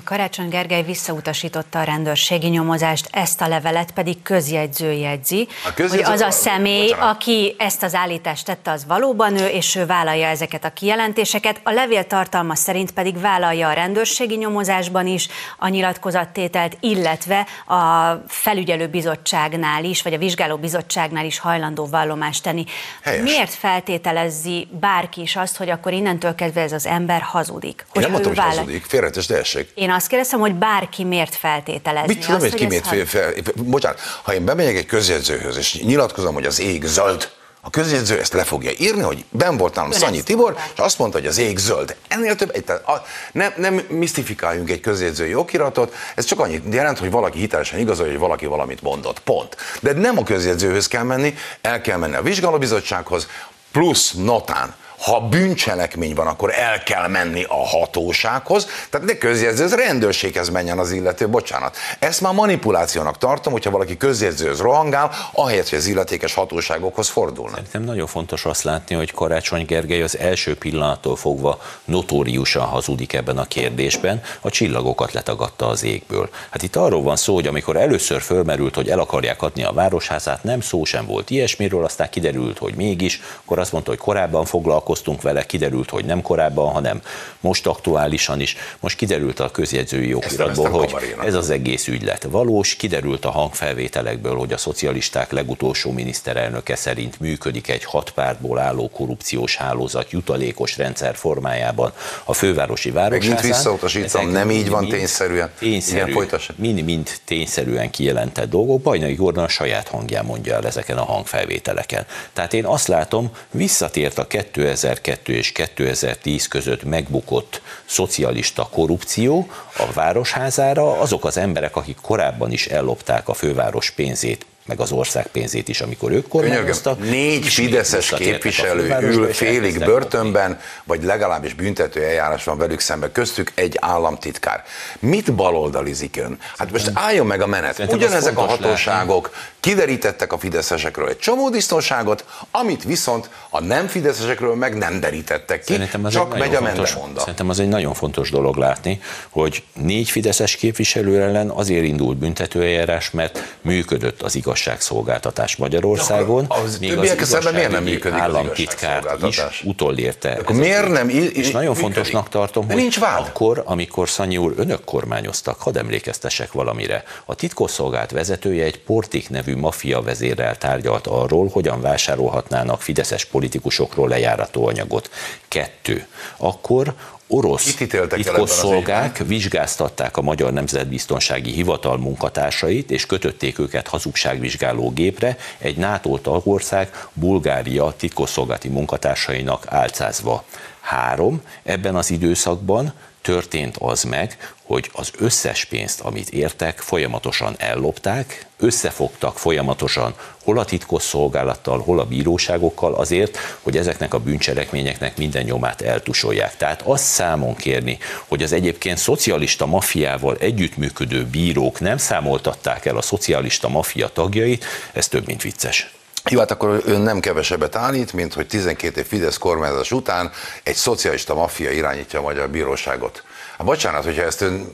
[0.03, 6.03] Karácsony Gergely visszautasította a rendőrségi nyomozást, ezt a levelet pedig közjegyző jegyzi, a közjegyző...
[6.03, 7.15] hogy az a személy, Bocsánat.
[7.15, 11.59] aki ezt az állítást tette, az valóban ő, és ő vállalja ezeket a kijelentéseket.
[11.63, 18.87] A levél tartalma szerint pedig vállalja a rendőrségi nyomozásban is a nyilatkozattételt, illetve a felügyelő
[18.87, 22.65] bizottságnál is, vagy a vizsgáló bizottságnál is hajlandó vallomást tenni.
[23.01, 23.23] Helyes.
[23.23, 27.85] Miért feltételezzi bárki is azt, hogy akkor innentől kezdve ez az ember hazudik?
[27.89, 29.43] Hogy nem mondtam, hogy hazudik, félretes, de
[29.77, 33.99] én azt kérdezem, hogy bárki miért feltételezni Mit tudom, hogy ki miért fel, fel, Bocsánat,
[34.23, 37.29] ha én bemegyek egy közjegyzőhöz, és nyilatkozom, hogy az ég zöld,
[37.61, 41.17] a közjegyző ezt le fogja írni, hogy ben volt nálam Szanyi Tibor, és azt mondta,
[41.17, 41.95] hogy az ég zöld.
[42.07, 42.91] Ennél több, a,
[43.31, 48.21] nem, nem misztifikáljunk egy közjegyzői okiratot, ez csak annyit jelent, hogy valaki hitelesen igazolja, hogy
[48.21, 49.19] valaki valamit mondott.
[49.19, 49.55] Pont.
[49.81, 53.27] De nem a közjegyzőhöz kell menni, el kell menni a vizsgálóbizottsághoz,
[53.71, 59.75] plusz notán ha bűncselekmény van, akkor el kell menni a hatósághoz, tehát ne közjegyző, ez
[59.75, 61.75] rendőrséghez menjen az illető, bocsánat.
[61.99, 67.55] Ezt már manipulációnak tartom, hogyha valaki közjegyzőhöz rohangál, ahelyett, hogy az illetékes hatóságokhoz fordulna.
[67.55, 73.37] Szerintem nagyon fontos azt látni, hogy Karácsony Gergely az első pillanattól fogva notóriusan hazudik ebben
[73.37, 76.29] a kérdésben, a csillagokat letagadta az égből.
[76.49, 80.43] Hát itt arról van szó, hogy amikor először fölmerült, hogy el akarják adni a városházát,
[80.43, 84.86] nem szó sem volt ilyesmiről, aztán kiderült, hogy mégis, akkor azt mondta, hogy korábban foglalkozott
[84.87, 87.01] foglalkoztunk vele, kiderült, hogy nem korábban, hanem
[87.39, 88.55] most aktuálisan is.
[88.79, 94.53] Most kiderült a közjegyzői jogiratból, hogy ez az egész ügylet valós, kiderült a hangfelvételekből, hogy
[94.53, 101.91] a szocialisták legutolsó miniszterelnöke szerint működik egy hat pártból álló korrupciós hálózat jutalékos rendszer formájában
[102.23, 103.35] a fővárosi városházán.
[103.35, 105.49] Megint visszautasítom, nem így van tényszerűen.
[105.59, 106.13] Tényszerű,
[106.55, 108.81] mind, mind tényszerűen kijelentett dolgok.
[108.81, 112.05] Bajnai Gordon a saját hangján mondja el ezeken a hangfelvételeken.
[112.33, 119.91] Tehát én azt látom, visszatért a 2000 2002 és 2010 között megbukott szocialista korrupció a
[119.93, 125.67] városházára, azok az emberek, akik korábban is ellopták a főváros pénzét, meg az ország pénzét
[125.67, 126.99] is, amikor ők kormányoztak.
[126.99, 133.77] Négy fideszes képviselő ül félig börtönben, vagy legalábbis büntető eljárás van velük szemben, köztük egy
[133.81, 134.63] államtitkár.
[134.99, 136.37] Mit baloldalizik ön?
[136.57, 137.93] Hát most álljon meg a menet.
[137.93, 144.77] Ugyanezek a hatóságok kiderítettek a fideszesekről egy csomó biztonságot, amit viszont a nem fideszesekről meg
[144.77, 147.19] nem derítettek ki, Szerintem az csak megy a mendemonda.
[147.19, 153.11] Szerintem az egy nagyon fontos dolog látni, hogy négy fideszes képviselő ellen azért indult büntetőeljárás,
[153.11, 156.45] mert működött az igaz igazságszolgáltatás Magyarországon.
[156.49, 160.31] Ja, az még az szemben miért nem működik államtitkár is utolérte.
[160.31, 161.09] Akkor miért nem?
[161.09, 161.93] És nagyon működik.
[161.93, 163.25] fontosnak tartom, hogy nincs vád.
[163.27, 167.03] akkor, amikor Szanyi úr önök kormányoztak, hadd emlékeztessek valamire.
[167.25, 174.67] A titkosszolgált vezetője egy Portik nevű maffia vezérrel tárgyalt arról, hogyan vásárolhatnának fideszes politikusokról lejárató
[174.67, 175.09] anyagot.
[175.47, 176.07] Kettő.
[176.37, 176.93] Akkor
[177.27, 177.75] orosz
[178.09, 187.07] titkosszolgák vizsgáztatták a Magyar Nemzetbiztonsági Hivatal munkatársait, és kötötték őket hazugságvizsgáló gépre egy NATO tagország
[187.13, 190.43] Bulgária titkosszolgálati munkatársainak álcázva.
[190.79, 192.93] Három, ebben az időszakban
[193.27, 200.13] történt az meg, hogy az összes pénzt, amit értek, folyamatosan ellopták, összefogtak folyamatosan
[200.43, 206.57] hol a titkos szolgálattal, hol a bíróságokkal azért, hogy ezeknek a bűncselekményeknek minden nyomát eltusolják.
[206.57, 213.01] Tehát azt számon kérni, hogy az egyébként szocialista mafiával együttműködő bírók nem számoltatták el a
[213.01, 215.96] szocialista mafia tagjait, ez több, mint vicces.
[216.29, 220.31] Jó, hát akkor ön nem kevesebbet állít, mint hogy 12 év Fidesz kormányzás után
[220.63, 223.23] egy szocialista maffia irányítja a magyar bíróságot.
[223.57, 224.71] Hát bocsánat, hogyha ezt ön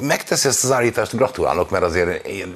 [0.00, 2.54] megteszi ezt az állítást, gratulálok, mert azért én,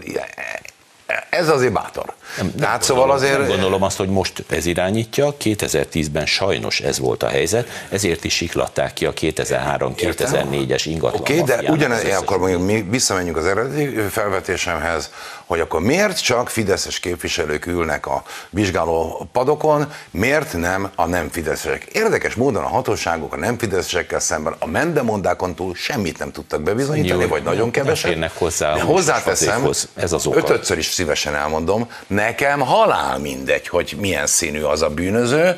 [1.30, 2.14] ez azért bátor.
[2.36, 3.38] Nem, nem szóval gondolom, azért...
[3.38, 8.34] Nem gondolom azt, hogy most ez irányítja, 2010-ben sajnos ez volt a helyzet, ezért is
[8.34, 13.86] siklatták ki a 2003-2004-es ingatlan Oké, okay, de ugyanez, akkor mondjuk mi visszamenjünk az eredeti
[14.10, 15.10] felvetésemhez,
[15.46, 21.84] hogy akkor miért csak fideszes képviselők ülnek a vizsgáló padokon, miért nem a nem fideszesek.
[21.84, 27.22] Érdekes módon a hatóságok a nem fideszesekkel szemben a mendemondákon túl semmit nem tudtak bebizonyítani,
[27.22, 28.32] Jó, vagy nagyon keveset.
[28.32, 28.74] hozzá.
[28.74, 30.58] De hozzáteszem, ez az oka.
[30.76, 35.56] is szívesen elmondom, nekem halál mindegy, hogy milyen színű az a bűnöző,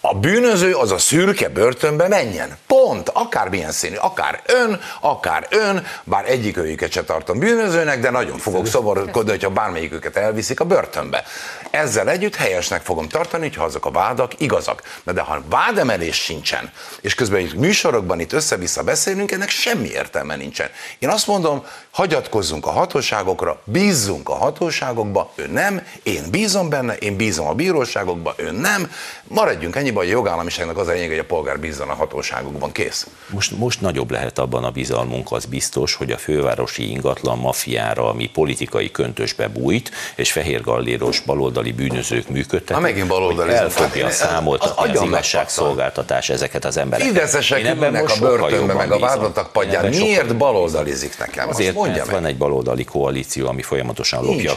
[0.00, 2.56] a bűnöző az a szürke börtönbe menjen.
[2.66, 8.38] Pont, akármilyen színű, akár ön, akár ön, bár egyik őjüket se tartom bűnözőnek, de nagyon
[8.38, 11.24] fogok szomorkodni, hogyha bármelyik őket elviszik a börtönbe.
[11.70, 14.82] Ezzel együtt helyesnek fogom tartani, hogyha azok a vádak igazak.
[15.02, 20.36] De, de ha vádemelés sincsen, és közben itt műsorokban itt össze-vissza beszélünk, ennek semmi értelme
[20.36, 20.68] nincsen.
[20.98, 27.16] Én azt mondom, hagyatkozzunk a hatóságokra, bízzunk a hatóságokba, ő nem, én bízom benne, én
[27.16, 28.90] bízom a bíróságokba, ő nem,
[29.28, 32.72] maradjunk ennyi Ennyi baj, a jogállamiságnak az a lényeg, hogy a polgár bízzon a hatóságokban,
[32.72, 33.06] kész.
[33.26, 38.28] Most, most nagyobb lehet abban a bizalmunk, az biztos, hogy a fővárosi ingatlan mafiára, ami
[38.30, 44.14] politikai köntösbe bújt, és fehér galléros baloldali bűnözők működtek, Na, megint baloldali el fogja az-
[44.14, 47.12] számoltatni az meg igazságszolgáltatás ezeket az embereket.
[47.12, 49.84] Fideszesek ülnek a sokkal börtönbe, jobban meg a vádlottak padján.
[49.88, 51.48] Miért baloldalizik nekem?
[51.48, 52.14] Azt Azért, mondja mert meg.
[52.14, 54.56] van egy baloldali koalíció, ami folyamatosan lopja a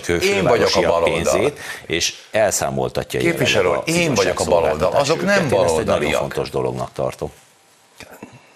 [0.76, 1.04] a baloldal.
[1.34, 5.38] pénzét, és elszámoltatja Képviselő az én vagyok a baloldal, azok nem.
[5.38, 6.20] Én ezt egy nagyon baloldaliak.
[6.20, 7.32] fontos dolognak tartom.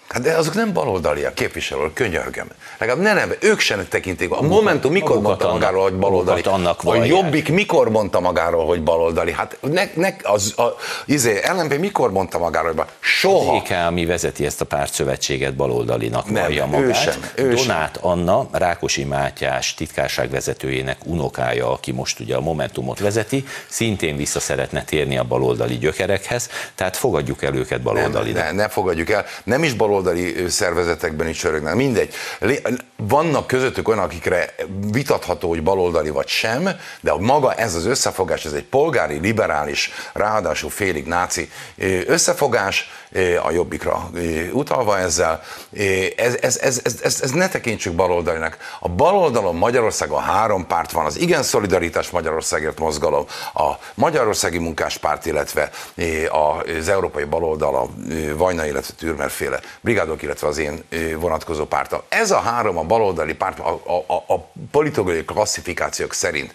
[0.08, 2.46] Hát de azok nem baloldaliak, képviselő, úr, könyörgöm.
[2.78, 4.30] Legalább ne nem, ők sem tekintik.
[4.30, 6.40] A Momentum mikor mondta annak- magáról, hogy baloldali?
[6.44, 7.04] annak A.
[7.04, 9.32] Jobbik mikor mondta magáról, hogy baloldali?
[9.32, 12.98] Hát ne, ne, az, a, izé, LNP mikor mondta magáról, hogy baloldali?
[13.00, 13.58] Soha.
[13.58, 17.02] DK, ami vezeti ezt a pártszövetséget, baloldalinak Nem, vallja ő magát.
[17.02, 17.66] sem, ő sem.
[17.66, 24.84] Donát Anna, Rákosi Mátyás titkárságvezetőjének unokája, aki most ugye a Momentumot vezeti, szintén vissza szeretne
[24.84, 28.44] térni a baloldali gyökerekhez, tehát fogadjuk el őket baloldalinak.
[28.44, 29.24] ne, ne fogadjuk el.
[29.44, 31.74] Nem is baloldali ö, szervezetekben is csörögnek.
[31.74, 32.14] Mindegy.
[32.96, 34.54] Vannak közöttük olyanok, akikre
[34.92, 36.68] vitatható, hogy baloldali vagy sem,
[37.00, 41.50] de maga ez az összefogás, ez egy polgári, liberális, ráadásul félig náci
[42.06, 42.90] összefogás,
[43.42, 44.10] a jobbikra
[44.52, 45.42] utalva ezzel.
[46.16, 48.56] Ez, ez, ez, ez, ez, ez ne tekintsük baloldalinak.
[48.80, 55.70] A baloldalon Magyarországon három párt van, az Igen Szolidaritás Magyarországért mozgalom, a Magyarországi Munkáspárt, illetve
[56.76, 57.88] az Európai Baloldal, a
[58.36, 60.84] Vajna, illetve Türmerféle brigádok, illetve az én
[61.16, 62.00] vonatkozó pártam.
[62.08, 64.50] Ez a három a baloldali párt a, a, a, a
[65.26, 66.54] klasszifikációk szerint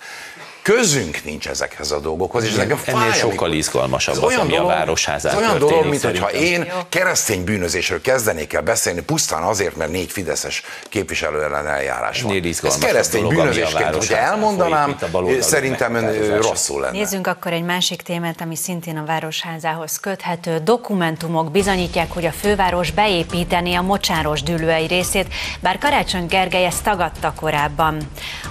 [0.63, 4.27] közünk nincs ezekhez a dolgokhoz, és ez nekem Ennél fáj, sokkal amikor- izgalmasabb Ez az,
[4.27, 8.61] olyan ami a dolog- városházán Ez olyan dolog, mint hogyha én keresztény bűnözésről kezdenék el
[8.61, 12.35] beszélni, pusztán azért, mert négy fideszes képviselő ellen eljárás van.
[12.63, 16.43] Ez keresztény dolog, a bűnözésként, hogyha városházán elmondanám, folyik, a baloldali szerintem meghatározások.
[16.43, 16.97] rosszul lenne.
[16.97, 20.57] Nézzünk akkor egy másik témát, ami szintén a Városházához köthető.
[20.57, 25.27] Dokumentumok bizonyítják, hogy a főváros beépítené a mocsáros dűlő egy részét,
[25.59, 27.97] bár Karácsony Gergely ezt tagadta korábban.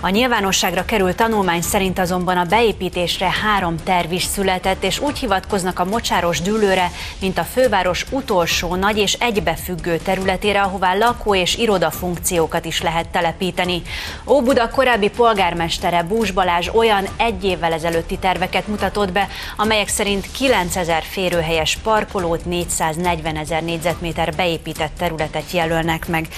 [0.00, 5.78] A nyilvánosságra került tanulmány szerint azonban a beépítésre három terv is született, és úgy hivatkoznak
[5.78, 11.90] a mocsáros dűlőre, mint a főváros utolsó nagy és egybefüggő területére, ahová lakó és iroda
[11.90, 13.82] funkciókat is lehet telepíteni.
[14.26, 21.02] Óbuda korábbi polgármestere Bús Balázs olyan egy évvel ezelőtti terveket mutatott be, amelyek szerint 9000
[21.02, 26.28] férőhelyes parkolót, 440 ezer négyzetméter beépített területet jelölnek meg.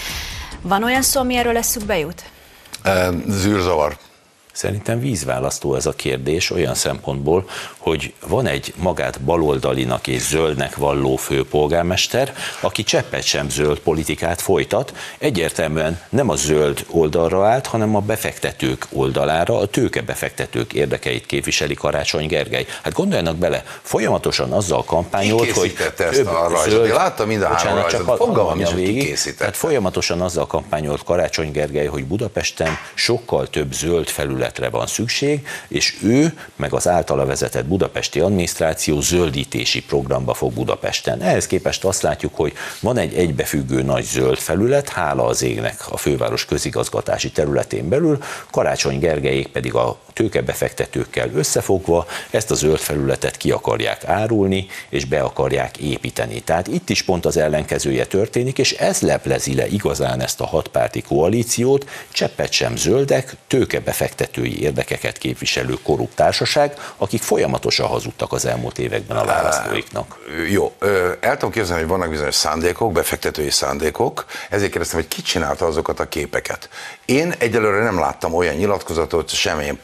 [0.61, 2.23] Van olyan szó, ami erről eszükbe jut?
[2.83, 4.04] Ö, Zűrzavar.
[4.55, 11.17] Szerintem vízválasztó ez a kérdés olyan szempontból, hogy van egy magát baloldalinak és zöldnek valló
[11.17, 18.01] főpolgármester, aki cseppet sem zöld politikát folytat, egyértelműen nem a zöld oldalra állt, hanem a
[18.01, 22.67] befektetők oldalára, a tőkebefektetők érdekeit képviseli Karácsony Gergely.
[22.83, 26.87] Hát gondoljanak bele, folyamatosan azzal kampányolt, hogy ezt a rajzot?
[26.87, 28.17] Én láttam mind a három rajzot.
[28.17, 29.35] Fogalmam ki végig.
[29.39, 34.09] Tehát folyamatosan azzal kampányolt Karácsony Gergely, hogy Budapesten sokkal több zöld
[34.45, 41.23] felületre van szükség, és ő, meg az általa vezetett budapesti adminisztráció zöldítési programba fog Budapesten.
[41.23, 45.97] Ehhez képest azt látjuk, hogy van egy egybefüggő nagy zöld felület, hála az égnek a
[45.97, 48.19] főváros közigazgatási területén belül,
[48.51, 55.21] Karácsony Gergelyék pedig a tőkebefektetőkkel összefogva ezt a zöld felületet ki akarják árulni, és be
[55.21, 56.41] akarják építeni.
[56.41, 61.03] Tehát itt is pont az ellenkezője történik, és ez leplezi le igazán ezt a hatpárti
[61.03, 63.37] koalíciót, cseppet sem zöldek,
[64.35, 70.19] tőkebefektetői érdekeket képviselő korrupt társaság, akik folyamatosan hazudtak az elmúlt években a választóiknak.
[70.51, 70.73] Jó,
[71.21, 76.01] el tudom képzelni, hogy vannak bizonyos szándékok, befektetői szándékok, ezért kérdeztem, hogy ki csinálta azokat
[76.01, 76.69] a képeket.
[77.05, 79.79] Én egyelőre nem láttam olyan nyilatkozatot semmilyen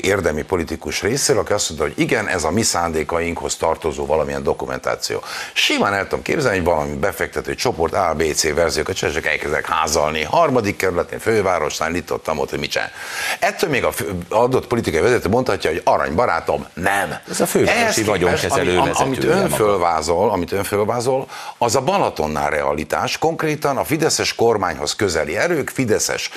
[0.00, 5.22] érdemi politikus részéről, aki azt mondta, hogy igen, ez a mi szándékainkhoz tartozó valamilyen dokumentáció.
[5.52, 9.66] Simán el tudom képzelni, hogy valami befektető csoport A, B, C verziókat csinálják, és elkezdek
[9.66, 10.22] házalni.
[10.22, 12.90] Harmadik kerületén, fővárosnál, itt ott, ott, hogy mit csinál.
[13.38, 13.92] Ettől még a
[14.28, 17.18] adott politikai vezető mondhatja, hogy arany barátom, nem.
[17.30, 22.50] Ez a fővárosi vagyonkezelő ami- am- Amit ön fölvázol, amit ön fölvázol, az a Balatonnál
[22.50, 23.18] realitás.
[23.18, 26.30] Konkrétan a Fideszes kormányhoz közeli erők, Fideszes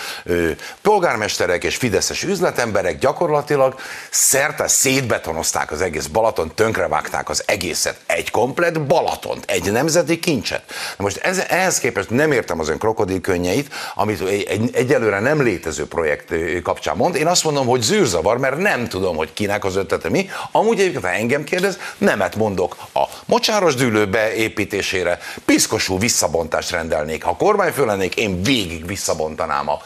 [0.82, 3.76] polgármesterek és Fideszes üzletemberek gyakorlatilag
[4.10, 8.00] szerte szétbetonozták az egész Balaton, tönkrevágták az egészet.
[8.06, 10.64] Egy komplet Balatont, egy nemzeti kincset.
[10.98, 15.42] Na most ez, ehhez képest nem értem az ön krokodilkönnyeit, amit egy, egy, egyelőre nem
[15.42, 16.34] létező projekt
[16.64, 17.16] kapcsán mond.
[17.16, 20.30] én azt mondom, hogy zűrzavar, mert nem tudom, hogy kinek az ötlete mi.
[20.52, 27.24] Amúgy egyébként, ha engem kérdez, nemet mondok a mocsáros dűlő beépítésére, piszkosú visszabontást rendelnék.
[27.24, 29.82] Ha kormányfő lennék, én végig visszabontanám a,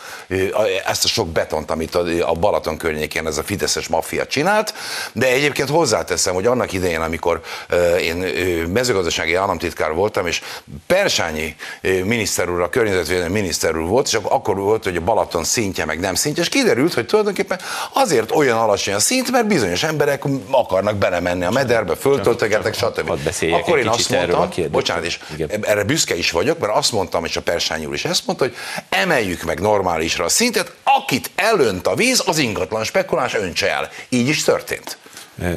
[0.86, 4.74] ezt a sok betont, amit a Balaton környékén ez a fideszes maffia csinált,
[5.14, 7.42] de egyébként hozzáteszem, hogy annak idején, amikor
[8.02, 8.16] én
[8.68, 10.42] mezőgazdasági államtitkár voltam, és
[10.88, 15.86] Persányi miniszter úr, a környezetvédelmi miniszter úr volt, és akkor volt, hogy a Balaton szintje
[15.86, 17.60] meg nem szintje, és kiderült, hogy tulajdonképpen
[17.94, 23.10] azért olyan alacsony a szint, mert bizonyos emberek akarnak belemenni a mederbe, föltöltögetek, stb.
[23.54, 25.66] Akkor én azt mondtam, bocsánat, és Igen.
[25.66, 28.56] erre büszke is vagyok, mert azt mondtam, és a Persányi úr is ezt mondta, hogy
[28.90, 29.60] emeljük meg
[29.96, 33.90] normálisra a szintet, akit elönt a víz, az ingatlan spekulás öntse el.
[34.10, 34.98] Így is történt.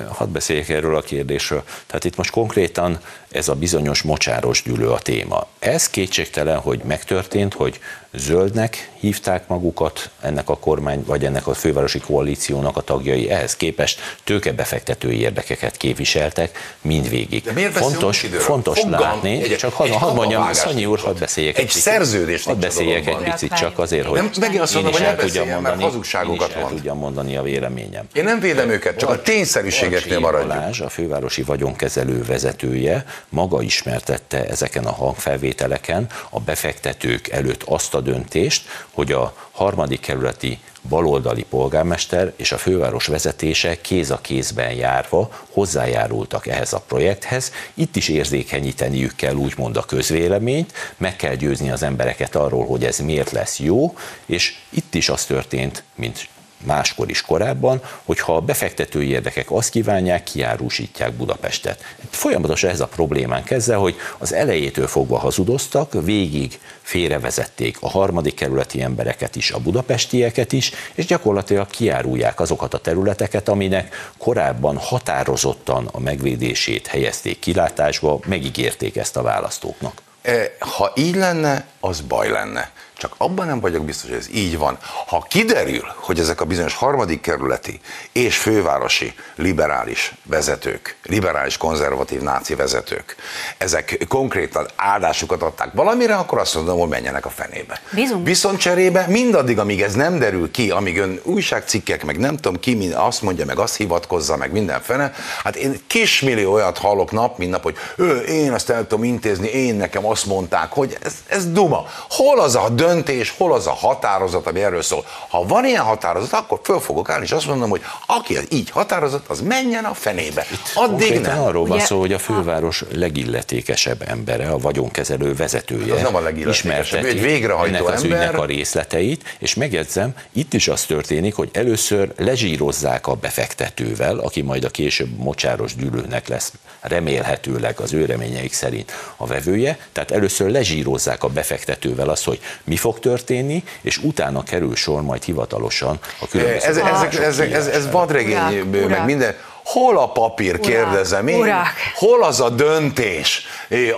[0.08, 1.62] Hadd beszéljek erről a kérdésről.
[1.86, 5.46] Tehát itt most konkrétan ez a bizonyos mocsáros gyűlő a téma.
[5.58, 7.80] Ez kétségtelen, hogy megtörtént, hogy
[8.12, 14.00] zöldnek hívták magukat ennek a kormány, vagy ennek a fővárosi koalíciónak a tagjai, ehhez képest
[14.24, 17.42] tőkebefektetői érdekeket képviseltek mindvégig.
[17.42, 21.58] De miért fontos fontos Foggal, látni, egy, csak hadd, hadd mondjam, Szanyi úr, hadd beszéljek
[21.58, 22.44] egy, egy szerződés.
[22.44, 25.82] Hadd beszéljek egy picit csak azért, hogy nem, megint azt mondom, hogy ne beszéljen, mondani,
[25.82, 28.06] hazugságokat én is el tudjam mondani a véleményem.
[28.12, 30.54] Én nem védem őket, csak a tényszerűségeknél maradjunk.
[30.54, 38.00] Balázs, a fővárosi vagyonkezelő vezetője maga ismertette ezeken a hangfelvételeken a befektetők előtt azt a
[38.00, 45.30] döntést, hogy a harmadik kerületi baloldali polgármester és a főváros vezetése kéz a kézben járva
[45.52, 47.52] hozzájárultak ehhez a projekthez.
[47.74, 52.98] Itt is érzékenyíteniük kell úgymond a közvéleményt, meg kell győzni az embereket arról, hogy ez
[52.98, 56.28] miért lesz jó, és itt is az történt, mint
[56.64, 61.84] máskor is korábban, hogyha a befektetői érdekek azt kívánják, kiárusítják Budapestet.
[62.10, 68.82] Folyamatosan ez a problémán kezdve, hogy az elejétől fogva hazudoztak, végig félrevezették a harmadik kerületi
[68.82, 76.00] embereket is, a budapestieket is, és gyakorlatilag kiárulják azokat a területeket, aminek korábban határozottan a
[76.00, 80.02] megvédését helyezték kilátásba, megígérték ezt a választóknak.
[80.22, 82.70] E, ha így lenne, az baj lenne.
[82.98, 84.78] Csak abban nem vagyok biztos, hogy ez így van.
[85.06, 87.80] Ha kiderül, hogy ezek a bizonyos harmadik kerületi
[88.12, 93.16] és fővárosi liberális vezetők, liberális konzervatív náci vezetők,
[93.58, 97.80] ezek konkrétan áldásukat adták valamire, akkor azt mondom, hogy menjenek a fenébe.
[97.92, 98.22] Bizony.
[98.22, 102.90] Viszont cserébe mindaddig, amíg ez nem derül ki, amíg ön újságcikkek, meg nem tudom ki,
[102.94, 107.50] azt mondja, meg azt hivatkozza, meg minden fene, hát én kismillió olyat hallok nap, mint
[107.50, 111.52] nap, hogy ő, én ezt el tudom intézni, én nekem azt mondták, hogy ez, ez
[111.52, 111.86] duma.
[112.08, 115.04] Hol az a dönt döntés, hol az a határozat, ami erről szól.
[115.28, 118.70] Ha van ilyen határozat, akkor föl fogok állni, és azt mondom, hogy aki az így
[118.70, 120.46] határozott, az menjen a fenébe.
[120.74, 121.42] Addig nem.
[121.42, 127.06] arról van szó, hogy a főváros legilletékesebb embere, a vagyonkezelő vezetője az nem a ismerteti
[127.06, 128.18] egy végrehajtó ennek az ember.
[128.18, 134.40] ügynek a részleteit, és megjegyzem, itt is az történik, hogy először lezsírozzák a befektetővel, aki
[134.40, 140.50] majd a később mocsáros gyűlőnek lesz remélhetőleg az ő reményeik szerint a vevője, tehát először
[140.50, 146.28] lezsírozzák a befektetővel azt, hogy mi fog történni, és utána kerül sor majd hivatalosan a
[146.28, 146.66] különböző...
[146.68, 149.34] Ez, ezek, ezek, ez, ez vadregény, meg minden
[149.72, 151.40] Hol a papír, kérdezem én?
[151.40, 151.66] Urak.
[151.94, 153.46] Hol az a döntés,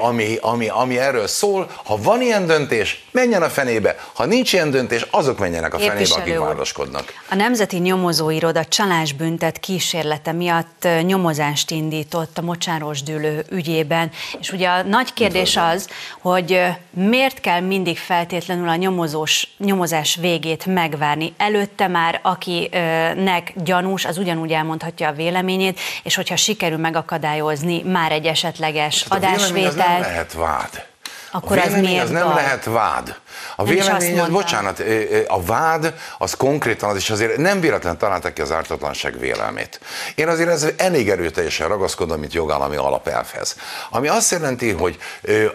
[0.01, 1.71] ami, ami, ami erről szól?
[1.85, 3.97] Ha van ilyen döntés, menjen a fenébe.
[4.15, 7.13] Ha nincs ilyen döntés, azok menjenek a Képviselő fenébe, akik vádaskodnak.
[7.31, 14.83] A Nemzeti Nyomozóiroda csalásbüntet kísérlete miatt nyomozást indított a mocsáros dűlő ügyében, és ugye a
[14.83, 15.89] nagy kérdés az,
[16.21, 21.35] hogy miért kell mindig feltétlenül a nyomozós, nyomozás végét megvárni.
[21.37, 28.13] Előtte már, akinek gyanús, az ugyanúgy elmondhatja a vélemény véleményét, és hogyha sikerül megakadályozni már
[28.13, 29.77] egy esetleges hát adásvételt.
[29.77, 30.89] nem lehet vád.
[31.31, 32.35] Akkor a az miért az nem baj?
[32.35, 33.15] lehet vád.
[33.57, 34.83] A vélemény, az, bocsánat,
[35.27, 39.81] a vád az konkrétan az is azért nem véletlen találtak ki az ártatlanság vélelmét.
[40.15, 43.57] Én azért ez elég erőteljesen ragaszkodom, mint jogállami alapelvhez.
[43.91, 44.99] Ami azt jelenti, hogy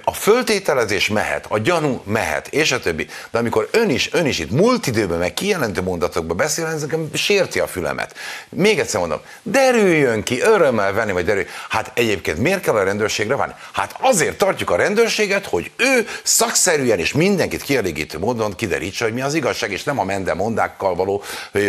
[0.03, 3.07] a föltételezés mehet, a gyanú mehet, és a többi.
[3.31, 7.09] De amikor ön is, ön is itt múlt időben, meg kijelentő mondatokban beszél, ez nekem
[7.13, 8.15] sérti a fülemet.
[8.49, 11.45] Még egyszer mondom, derüljön ki, örömmel venni, vagy derülj.
[11.69, 13.53] Hát egyébként miért kell a rendőrségre várni?
[13.71, 19.21] Hát azért tartjuk a rendőrséget, hogy ő szakszerűen és mindenkit kielégítő módon kiderítse, hogy mi
[19.21, 21.23] az igazság, és nem a mondákkal való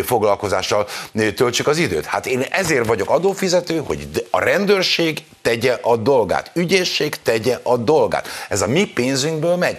[0.05, 0.87] foglalkozással
[1.35, 2.05] töltsük az időt.
[2.05, 8.27] Hát én ezért vagyok adófizető, hogy a rendőrség tegye a dolgát, ügyészség tegye a dolgát.
[8.49, 9.77] Ez a mi pénzünkből megy.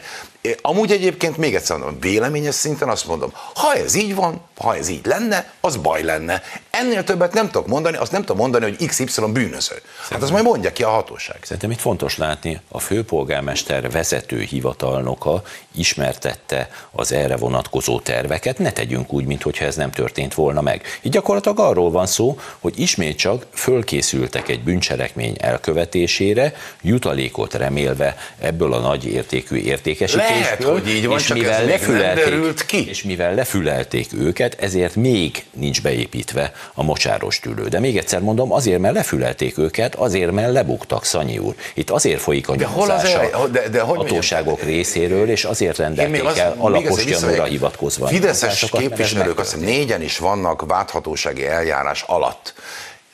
[0.63, 4.89] Amúgy egyébként még egyszer mondom, véleményes szinten azt mondom, ha ez így van, ha ez
[4.89, 6.43] így lenne, az baj lenne.
[6.81, 9.75] Ennél többet nem tudok mondani, azt nem tudom mondani, hogy XY bűnöző.
[10.11, 11.37] Hát az majd mondja ki a hatóság.
[11.43, 15.43] Szerintem itt fontos látni, a főpolgármester vezető hivatalnoka
[15.75, 20.83] ismertette az erre vonatkozó terveket, ne tegyünk úgy, mintha ez nem történt volna meg.
[21.03, 28.73] Így gyakorlatilag arról van szó, hogy ismét csak fölkészültek egy bűncselekmény elkövetésére, jutalékot remélve ebből
[28.73, 32.89] a nagy értékű értékesítésből, Lehet, hogy így van, és mivel lefülelték, ki.
[32.89, 37.69] és mivel lefülelték őket, ezért még nincs beépítve a mocsáros tülő.
[37.69, 41.55] De még egyszer mondom, azért, mert lefülelték őket, azért, mert lebuktak, Szanyi úr.
[41.75, 45.45] Itt azért folyik a De hol az nyomozása el- de- de hogy hatóságok részéről, és
[45.45, 48.05] azért rendelték azt- el alapos gyanúra hivatkozva.
[48.07, 52.55] a Fideszes képviselők, azt hiszem négyen is vannak válthatósági eljárás alatt.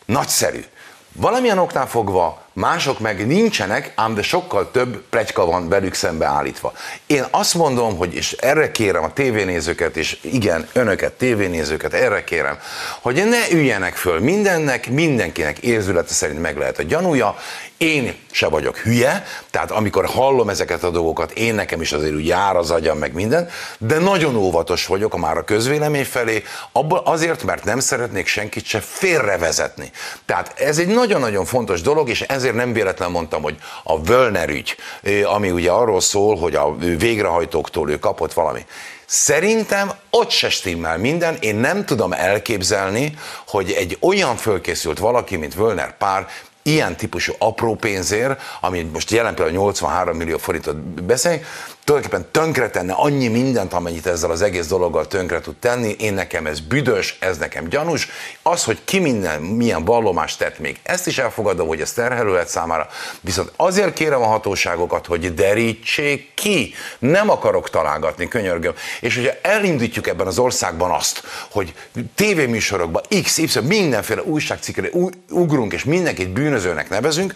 [0.04, 0.64] Nagyszerű.
[1.12, 6.72] Valamilyen oknál fogva mások meg nincsenek, ám de sokkal több plegyka van velük szembe állítva.
[7.06, 12.58] Én azt mondom, hogy és erre kérem a tévénézőket, és igen, önöket, tévénézőket, erre kérem,
[13.00, 17.36] hogy ne üljenek föl mindennek, mindenkinek érzülete szerint meg lehet a gyanúja.
[17.76, 22.26] Én se vagyok hülye, tehát amikor hallom ezeket a dolgokat, én nekem is azért úgy
[22.26, 26.42] jár az agyam, meg minden, de nagyon óvatos vagyok már a közvélemény felé,
[26.72, 29.90] abból azért, mert nem szeretnék senkit se félrevezetni.
[30.26, 34.76] Tehát ez egy nagyon-nagyon fontos dolog, és ezért nem véletlen mondtam, hogy a Völner ügy,
[35.24, 38.66] ami ugye arról szól, hogy a végrehajtóktól ő kapott valami.
[39.07, 45.55] Szerintem ott se stimmel minden, én nem tudom elképzelni, hogy egy olyan fölkészült valaki, mint
[45.55, 46.26] Völner pár,
[46.66, 51.46] ilyen típusú apró pénzért, ami most jelen például 83 millió forintot beszélünk,
[51.85, 55.97] tulajdonképpen tönkretenne annyi mindent, amennyit ezzel az egész dologgal tönkre tud tenni.
[55.99, 58.09] Én nekem ez büdös, ez nekem gyanús.
[58.43, 62.49] Az, hogy ki minden, milyen vallomást tett még, ezt is elfogadom, hogy ez terhelő lehet
[62.49, 62.89] számára.
[63.20, 66.74] Viszont azért kérem a hatóságokat, hogy derítsék ki.
[66.99, 68.72] Nem akarok találgatni, könyörgöm.
[69.01, 71.74] És hogyha elindítjuk ebben az országban azt, hogy
[72.14, 74.89] tévéműsorokban X, Y, mindenféle újságcikkre
[75.30, 77.35] ugrunk, és mindenkit bűnözőnek nevezünk,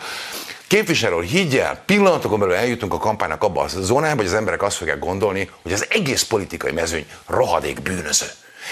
[0.68, 4.62] Képviselő úr, higgy el, pillanatokon belül eljutunk a kampánynak abba a zónába, hogy az emberek
[4.62, 8.26] azt fogják gondolni, hogy az egész politikai mezőny rohadék bűnöző.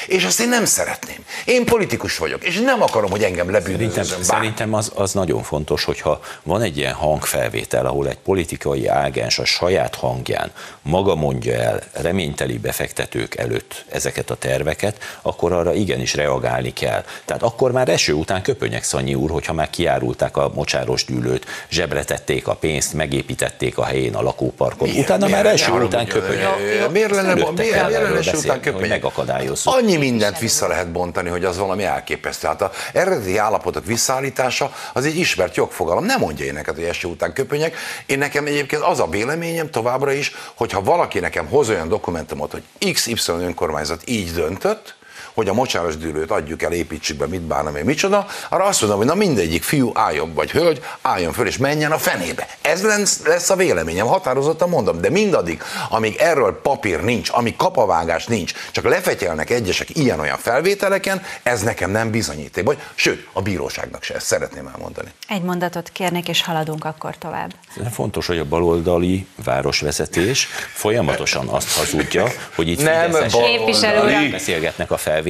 [0.07, 1.25] És azt én nem szeretném.
[1.45, 4.27] Én politikus vagyok, és nem akarom, hogy engem Szerintem, lebűnözőzön bár.
[4.27, 9.45] szerintem az, az nagyon fontos, hogyha van egy ilyen hangfelvétel, ahol egy politikai ágens a
[9.45, 16.73] saját hangján maga mondja el reményteli befektetők előtt ezeket a terveket, akkor arra igenis reagálni
[16.73, 17.05] kell.
[17.25, 22.05] Tehát akkor már eső után köpönyek Szanyi úr, hogyha már kiárulták a mocsáros gyűlőt, zsebre
[22.05, 24.89] tették a pénzt, megépítették a helyén a lakóparkot.
[24.89, 25.05] Miért?
[25.05, 25.43] Utána Miért?
[25.43, 26.91] már eső után köpönyek.
[26.91, 28.89] Miért lenne, eső után köpönyek?
[28.89, 29.75] megakadályozzuk.
[29.87, 32.47] Annyi mindent vissza lehet bontani, hogy az valami elképesztő.
[32.47, 36.05] Hát a eredeti állapotok visszaállítása az egy ismert jogfogalom.
[36.05, 37.77] Nem mondja én neked, hogy eső után köpönyek.
[38.07, 42.93] Én nekem egyébként az a véleményem továbbra is, hogyha valaki nekem hoz olyan dokumentumot, hogy
[42.93, 44.95] XY önkormányzat így döntött,
[45.37, 48.99] hogy a mocsáros dűlőt adjuk el, építsük be, mit bánom én, micsoda, arra azt mondom,
[48.99, 52.49] hogy na mindegyik fiú álljon, vagy hölgy, álljon föl és menjen a fenébe.
[52.61, 52.83] Ez
[53.25, 58.85] lesz, a véleményem, határozottan mondom, de mindaddig, amíg erről papír nincs, amíg kapavágás nincs, csak
[58.85, 64.67] lefetyelnek egyesek ilyen-olyan felvételeken, ez nekem nem bizonyíték, vagy sőt, a bíróságnak se, ezt szeretném
[64.67, 65.09] elmondani.
[65.29, 67.55] Egy mondatot kérnék, és haladunk akkor tovább.
[67.93, 73.59] Fontos, hogy a baloldali városvezetés folyamatosan azt hazudja, hogy itt Nem fideszes baloldali.
[73.59, 74.31] Képviselő urak.
[74.31, 75.25] beszélgetnek a felvételeken,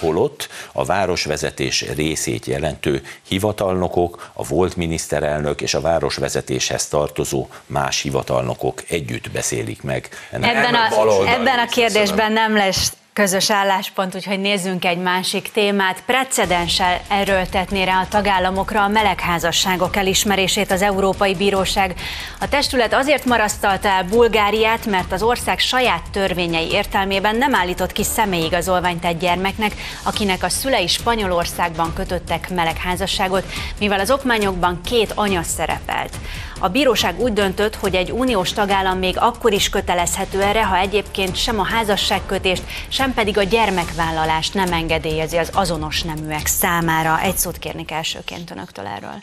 [0.00, 8.82] holott a városvezetés részét jelentő hivatalnokok, a volt miniszterelnök és a városvezetéshez tartozó más hivatalnokok
[8.88, 10.08] együtt beszélik meg.
[10.30, 16.02] ennek Ebben a, ebben a kérdésben nem lesz közös álláspont, úgyhogy nézzünk egy másik témát.
[16.06, 21.94] Precedenssel erőltetné rá a tagállamokra a melegházasságok elismerését az Európai Bíróság.
[22.40, 28.04] A testület azért marasztalta el Bulgáriát, mert az ország saját törvényei értelmében nem állított ki
[28.04, 33.44] személyigazolványt egy gyermeknek, akinek a szülei Spanyolországban kötöttek melegházasságot,
[33.78, 36.16] mivel az okmányokban két anya szerepelt.
[36.62, 41.36] A bíróság úgy döntött, hogy egy uniós tagállam még akkor is kötelezhető erre, ha egyébként
[41.36, 47.20] sem a házasságkötést, sem pedig a gyermekvállalást nem engedélyezi az azonos neműek számára.
[47.20, 49.22] Egy szót kérnék elsőként önöktől erről.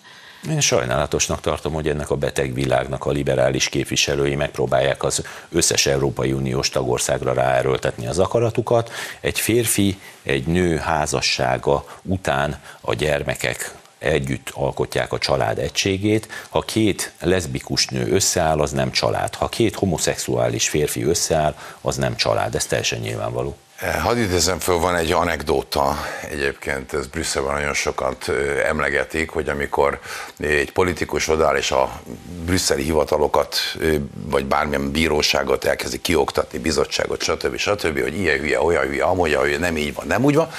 [0.49, 6.31] Én sajnálatosnak tartom, hogy ennek a beteg világnak a liberális képviselői megpróbálják az összes Európai
[6.31, 8.91] Uniós tagországra ráerőltetni az akaratukat.
[9.19, 16.27] Egy férfi, egy nő házassága után a gyermekek együtt alkotják a család egységét.
[16.49, 19.35] Ha két leszbikus nő összeáll, az nem család.
[19.35, 22.55] Ha két homoszexuális férfi összeáll, az nem család.
[22.55, 23.57] Ez teljesen nyilvánvaló.
[24.01, 25.97] Hadd idézem föl, van egy anekdóta,
[26.31, 29.99] egyébként ez Brüsszelben nagyon sokat ö, emlegetik, hogy amikor
[30.39, 32.01] egy politikus odáll és a
[32.45, 37.57] brüsszeli hivatalokat, ö, vagy bármilyen bíróságot elkezdi kioktatni, bizottságot, stb.
[37.57, 40.49] stb., hogy ilyen hülye, olyan hülye, amolyan hülye, nem így van, nem úgy van.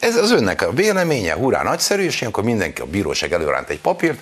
[0.00, 4.18] Ez az önnek a véleménye, hurrá, nagyszerű, és ilyenkor mindenki a bíróság előránt egy papírt,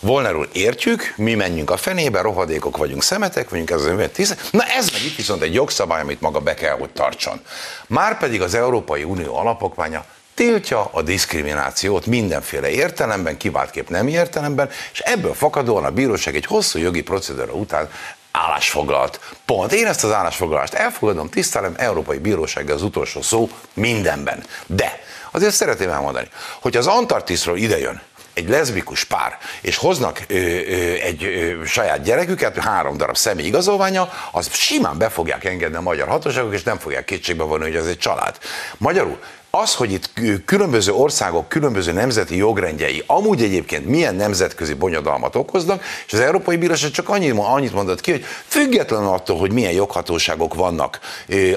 [0.00, 4.36] Volner úr, értjük, mi menjünk a fenébe, rohadékok vagyunk, szemetek vagyunk, ez az tíz.
[4.50, 7.40] Na ez meg itt viszont egy jogszabály, amit maga be kell, hogy tartson.
[7.86, 10.04] Márpedig az Európai Unió alapokmánya
[10.34, 16.78] tiltja a diszkriminációt mindenféle értelemben, kiváltképp nem értelemben, és ebből fakadóan a bíróság egy hosszú
[16.78, 17.88] jogi procedúra után
[18.32, 19.20] állásfoglalt.
[19.44, 19.72] Pont.
[19.72, 24.44] Én ezt az állásfoglalást elfogadom, tisztelem, Európai Bíróság az utolsó szó mindenben.
[24.66, 26.28] De azért szeretném elmondani,
[26.60, 28.02] hogy az Antarktiszról idejön
[28.34, 34.12] egy leszbikus pár, és hoznak ö, ö, egy ö, saját gyereküket, három darab személy igazolványa,
[34.30, 37.86] az simán be fogják engedni a magyar hatóságok, és nem fogják kétségbe vonni, hogy ez
[37.86, 38.38] egy család.
[38.78, 39.18] Magyarul
[39.58, 40.10] az, hogy itt
[40.44, 46.90] különböző országok, különböző nemzeti jogrendjei amúgy egyébként milyen nemzetközi bonyodalmat okoznak, és az Európai Bíróság
[46.90, 50.98] csak annyit, annyit mondott ki, hogy függetlenül attól, hogy milyen joghatóságok vannak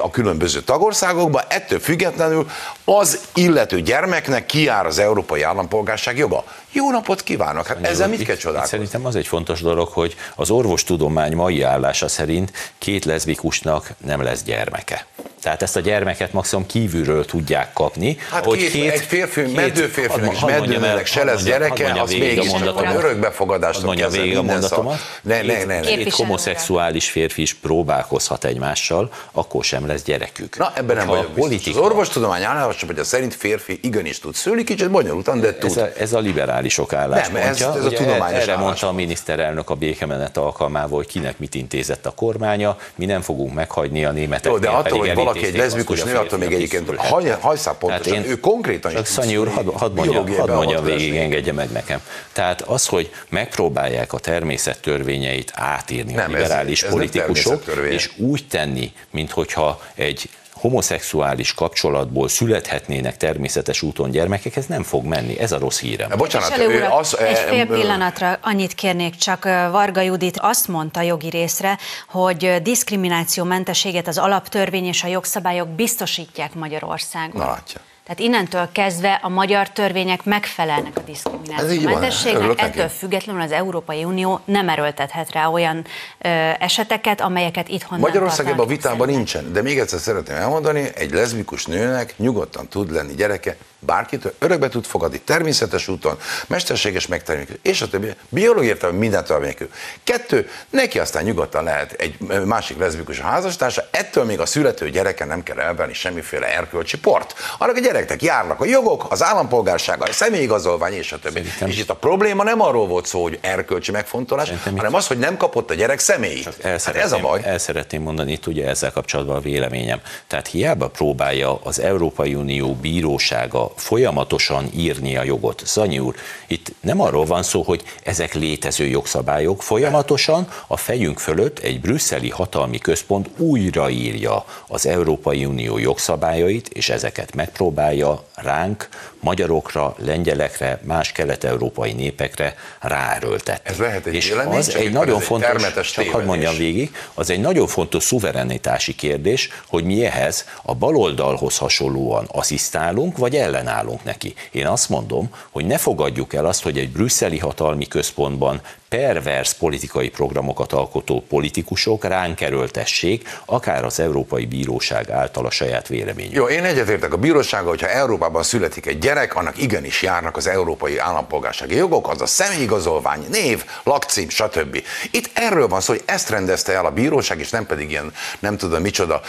[0.02, 2.50] a különböző tagországokban, ettől függetlenül
[2.86, 6.44] az illető gyermeknek kiár az európai állampolgárság joga.
[6.76, 7.68] Jó napot kívánok!
[7.68, 8.78] Hát ezzel mit kell csodálkozni?
[8.78, 14.44] Szerintem az egy fontos dolog, hogy az orvostudomány mai állása szerint két leszbikusnak nem lesz
[14.44, 15.06] gyermeke.
[15.46, 18.18] Tehát ezt a gyermeket maximum kívülről tudják kapni.
[18.30, 22.12] Hát hogy két, két, egy férfi, két, meddő férfinek és meddőnek se lesz gyereke, az
[22.12, 22.52] mégis
[22.96, 25.00] örökbefogadást mondja végig a mondatomat.
[25.22, 25.80] Ne, ne, ne, ne.
[25.80, 30.58] Két homoszexuális férfi is próbálkozhat egymással, akkor sem lesz gyerekük.
[30.58, 31.80] Na, ebben nem vagyok politika...
[31.80, 35.70] Az orvostudomány állása, hogy a szerint férfi igenis tud szülni, kicsit bonyolultan, de tud.
[35.70, 36.20] Ez a, ez a
[36.66, 37.68] liberálisok álláspontja.
[37.70, 41.56] Nem, ez, ez a tudományos Erre mondta a miniszterelnök a békemenet alkalmával, hogy kinek mit
[41.56, 44.52] intézett a kormánya, mi nem fogunk meghagyni a németek.
[44.52, 46.96] Jó, de attól, hogy valaki egy leszbikus nő, attól még egyébként
[47.40, 51.72] hajszál pontosan, ő konkrétan Csak Szanyi úr, hadd had mondja, had mondja végig, engedje meg
[51.72, 52.02] nekem.
[52.34, 58.48] Tehát az, hogy megpróbálják a természettörvényeit átírni nem, a liberális ez, ez politikusok, és úgy
[58.48, 60.30] tenni, minthogyha egy
[60.66, 65.40] homoszexuális kapcsolatból születhetnének természetes úton gyermekek, ez nem fog menni.
[65.40, 66.10] Ez a rossz hírem.
[66.18, 71.78] Bocsánat, ő az, egy fél pillanatra annyit kérnék, csak Varga Judit azt mondta jogi részre,
[72.10, 77.42] hogy diszkriminációmentességet az alaptörvény és a jogszabályok biztosítják Magyarországon.
[77.42, 77.82] Na látja.
[78.06, 84.70] Tehát innentől kezdve a magyar törvények megfelelnek a diszkriminációmentességnek, ettől függetlenül az Európai Unió nem
[84.70, 85.86] erőltethet rá olyan
[86.22, 86.30] ö,
[86.60, 92.14] eseteket, amelyeket itthon Magyarországban a vitában nincsen, de még egyszer szeretném elmondani, egy leszbikus nőnek
[92.18, 96.18] nyugodtan tud lenni gyereke, bárkitől örökbe tud fogadni, természetes úton,
[96.48, 99.70] mesterséges megtermékű, és a többi, biológiai értelme mindentől nélkül.
[100.04, 105.44] Kettő, neki aztán nyugodtan lehet egy másik leszbikus házastársa, ettől még a születő gyereke nem
[105.44, 107.36] kell elvenni semmiféle erkölcsi port.
[107.58, 111.34] Annak a gyereknek járnak a jogok, az állampolgárság, a személyigazolvány és a többi.
[111.36, 111.68] Szerintem.
[111.68, 115.18] És itt a probléma nem arról volt szó, hogy erkölcsi megfontolás, Szerintem hanem az, hogy
[115.18, 116.64] nem kapott a gyerek személyt.
[116.64, 117.42] Hát ez a baj.
[117.44, 120.02] El szeretném mondani itt ugye ezzel kapcsolatban a véleményem.
[120.28, 125.62] Tehát hiába próbálja az Európai Unió bírósága folyamatosan írni a jogot.
[125.66, 126.16] Szanyi úr,
[126.48, 132.30] itt nem arról van szó, hogy ezek létező jogszabályok, folyamatosan a fejünk fölött egy brüsszeli
[132.30, 138.90] hatalmi központ újraírja az Európai Unió jogszabályait, és ezeket megpróbálja ránk,
[139.26, 143.70] magyarokra, lengyelekre, más kelet-európai népekre ráerőltetni.
[143.70, 147.68] Ez lehet egy és az egy nagyon fontos, csak hadd mondjam végig, az egy nagyon
[147.68, 154.34] fontos szuverenitási kérdés, hogy mi ehhez a baloldalhoz hasonlóan asszisztálunk, vagy ellenállunk neki.
[154.52, 160.10] Én azt mondom, hogy ne fogadjuk el azt, hogy egy brüsszeli hatalmi központban pervers politikai
[160.10, 166.34] programokat alkotó politikusok ránk erőltessék, akár az Európai Bíróság által a saját véleményük.
[166.34, 170.98] Jó, én egyetértek a bírósággal, hogyha Európában születik egy gyerek, annak igenis járnak az európai
[170.98, 174.84] állampolgársági jogok, az a személyigazolvány, név, lakcím, stb.
[175.12, 178.58] Itt erről van szó, hogy ezt rendezte el a bíróság, és nem pedig ilyen, nem
[178.58, 179.22] tudom micsoda,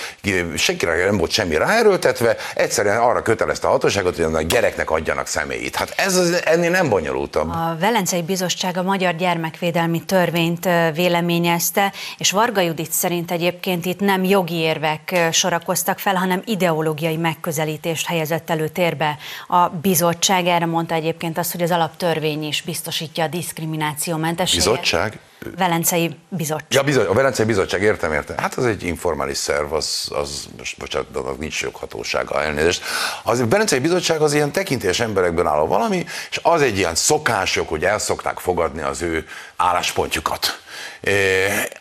[0.56, 5.76] senkire nem volt semmi ráerőltetve, egyszerűen arra kötelezte a hatóságot, hogy a gyereknek adjanak személyit.
[5.76, 7.48] Hát ez az, ennél nem bonyolultabb.
[7.50, 14.00] A Velencei Bizottság a magyar gyermek gyermekvédelmi törvényt véleményezte, és Varga Judit szerint egyébként itt
[14.00, 19.18] nem jogi érvek sorakoztak fel, hanem ideológiai megközelítést helyezett előtérbe
[19.48, 20.46] a bizottság.
[20.46, 24.66] Erre mondta egyébként azt, hogy az alaptörvény is biztosítja a diszkrimináció mentességet.
[24.66, 25.18] Bizottság?
[25.56, 26.72] Velencei Bizottság.
[26.72, 28.36] Ja, bizony, a Velencei Bizottság, értem, értem.
[28.38, 32.82] Hát az egy informális szerv, az, az most, bocsánat, annak nincs joghatósága, elnézést.
[33.22, 37.68] Az a Velencei Bizottság az ilyen tekintélyes emberekben álló valami, és az egy ilyen szokások,
[37.68, 39.26] hogy el szokták fogadni az ő
[39.56, 40.64] álláspontjukat.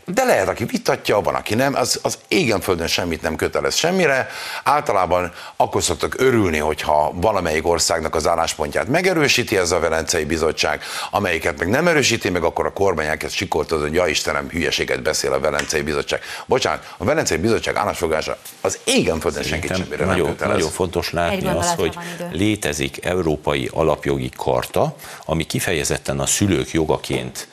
[0.05, 4.27] De lehet, aki vitatja, van, aki nem, az, az égen földön semmit nem kötelez semmire.
[4.63, 10.81] Általában akkor szoktak örülni, hogyha valamelyik országnak az álláspontját megerősíti ez a Velencei Bizottság,
[11.11, 15.33] amelyiket meg nem erősíti, meg akkor a kormány elkezd sikoltozni, hogy ja Istenem, hülyeséget beszél
[15.33, 16.21] a Velencei Bizottság.
[16.45, 20.53] Bocsánat, a Velencei Bizottság állásfoglalása az égen földön senkit semmire nagyon, nem kötelez.
[20.55, 21.97] Nagyon fontos látni az, hogy
[22.31, 27.47] létezik európai alapjogi karta, ami kifejezetten a szülők jogaként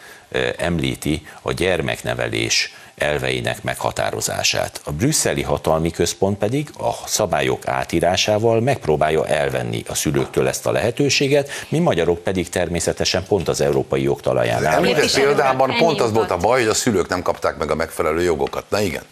[0.57, 4.81] említi a gyermeknevelés elveinek meghatározását.
[4.85, 11.51] A brüsszeli hatalmi központ pedig a szabályok átírásával megpróbálja elvenni a szülőktől ezt a lehetőséget,
[11.69, 14.87] mi magyarok pedig természetesen pont az európai jogtalaján állunk.
[14.87, 18.23] Említett példában pont az volt a baj, hogy a szülők nem kapták meg a megfelelő
[18.23, 18.65] jogokat.
[18.69, 19.03] Na igen.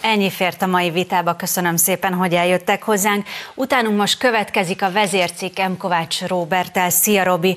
[0.00, 3.26] Ennyi fért a mai vitába, köszönöm szépen, hogy eljöttek hozzánk.
[3.54, 5.76] Utánunk most következik a vezércikk M.
[5.78, 6.90] Kovács Róbertel.
[6.90, 7.56] Szia Robi!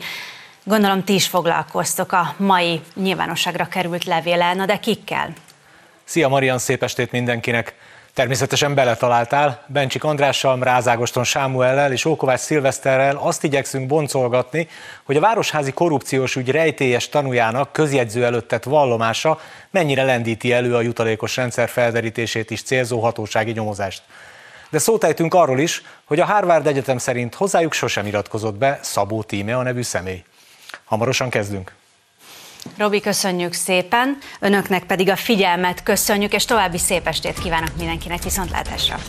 [0.68, 5.34] Gondolom ti is foglalkoztok a mai nyilvánosságra került levéllel, na de kikkel?
[6.04, 7.76] Szia Marian, szép estét mindenkinek!
[8.14, 14.68] Természetesen beletaláltál, Bencsik Andrással, Rázágoston Sámuellel és Ókovács Szilveszterrel azt igyekszünk boncolgatni,
[15.04, 19.40] hogy a városházi korrupciós ügy rejtélyes tanújának közjegyző előtt tett vallomása
[19.72, 24.02] mennyire lendíti elő a jutalékos rendszer felderítését is célzó hatósági nyomozást.
[24.70, 29.58] De szótejtünk arról is, hogy a Harvard Egyetem szerint hozzájuk sosem iratkozott be Szabó Tíme
[29.58, 30.24] a nevű személy.
[30.84, 31.72] Hamarosan kezdünk.
[32.78, 39.00] Robi, köszönjük szépen, önöknek pedig a figyelmet köszönjük, és további szép estét kívánok mindenkinek, viszontlátásra!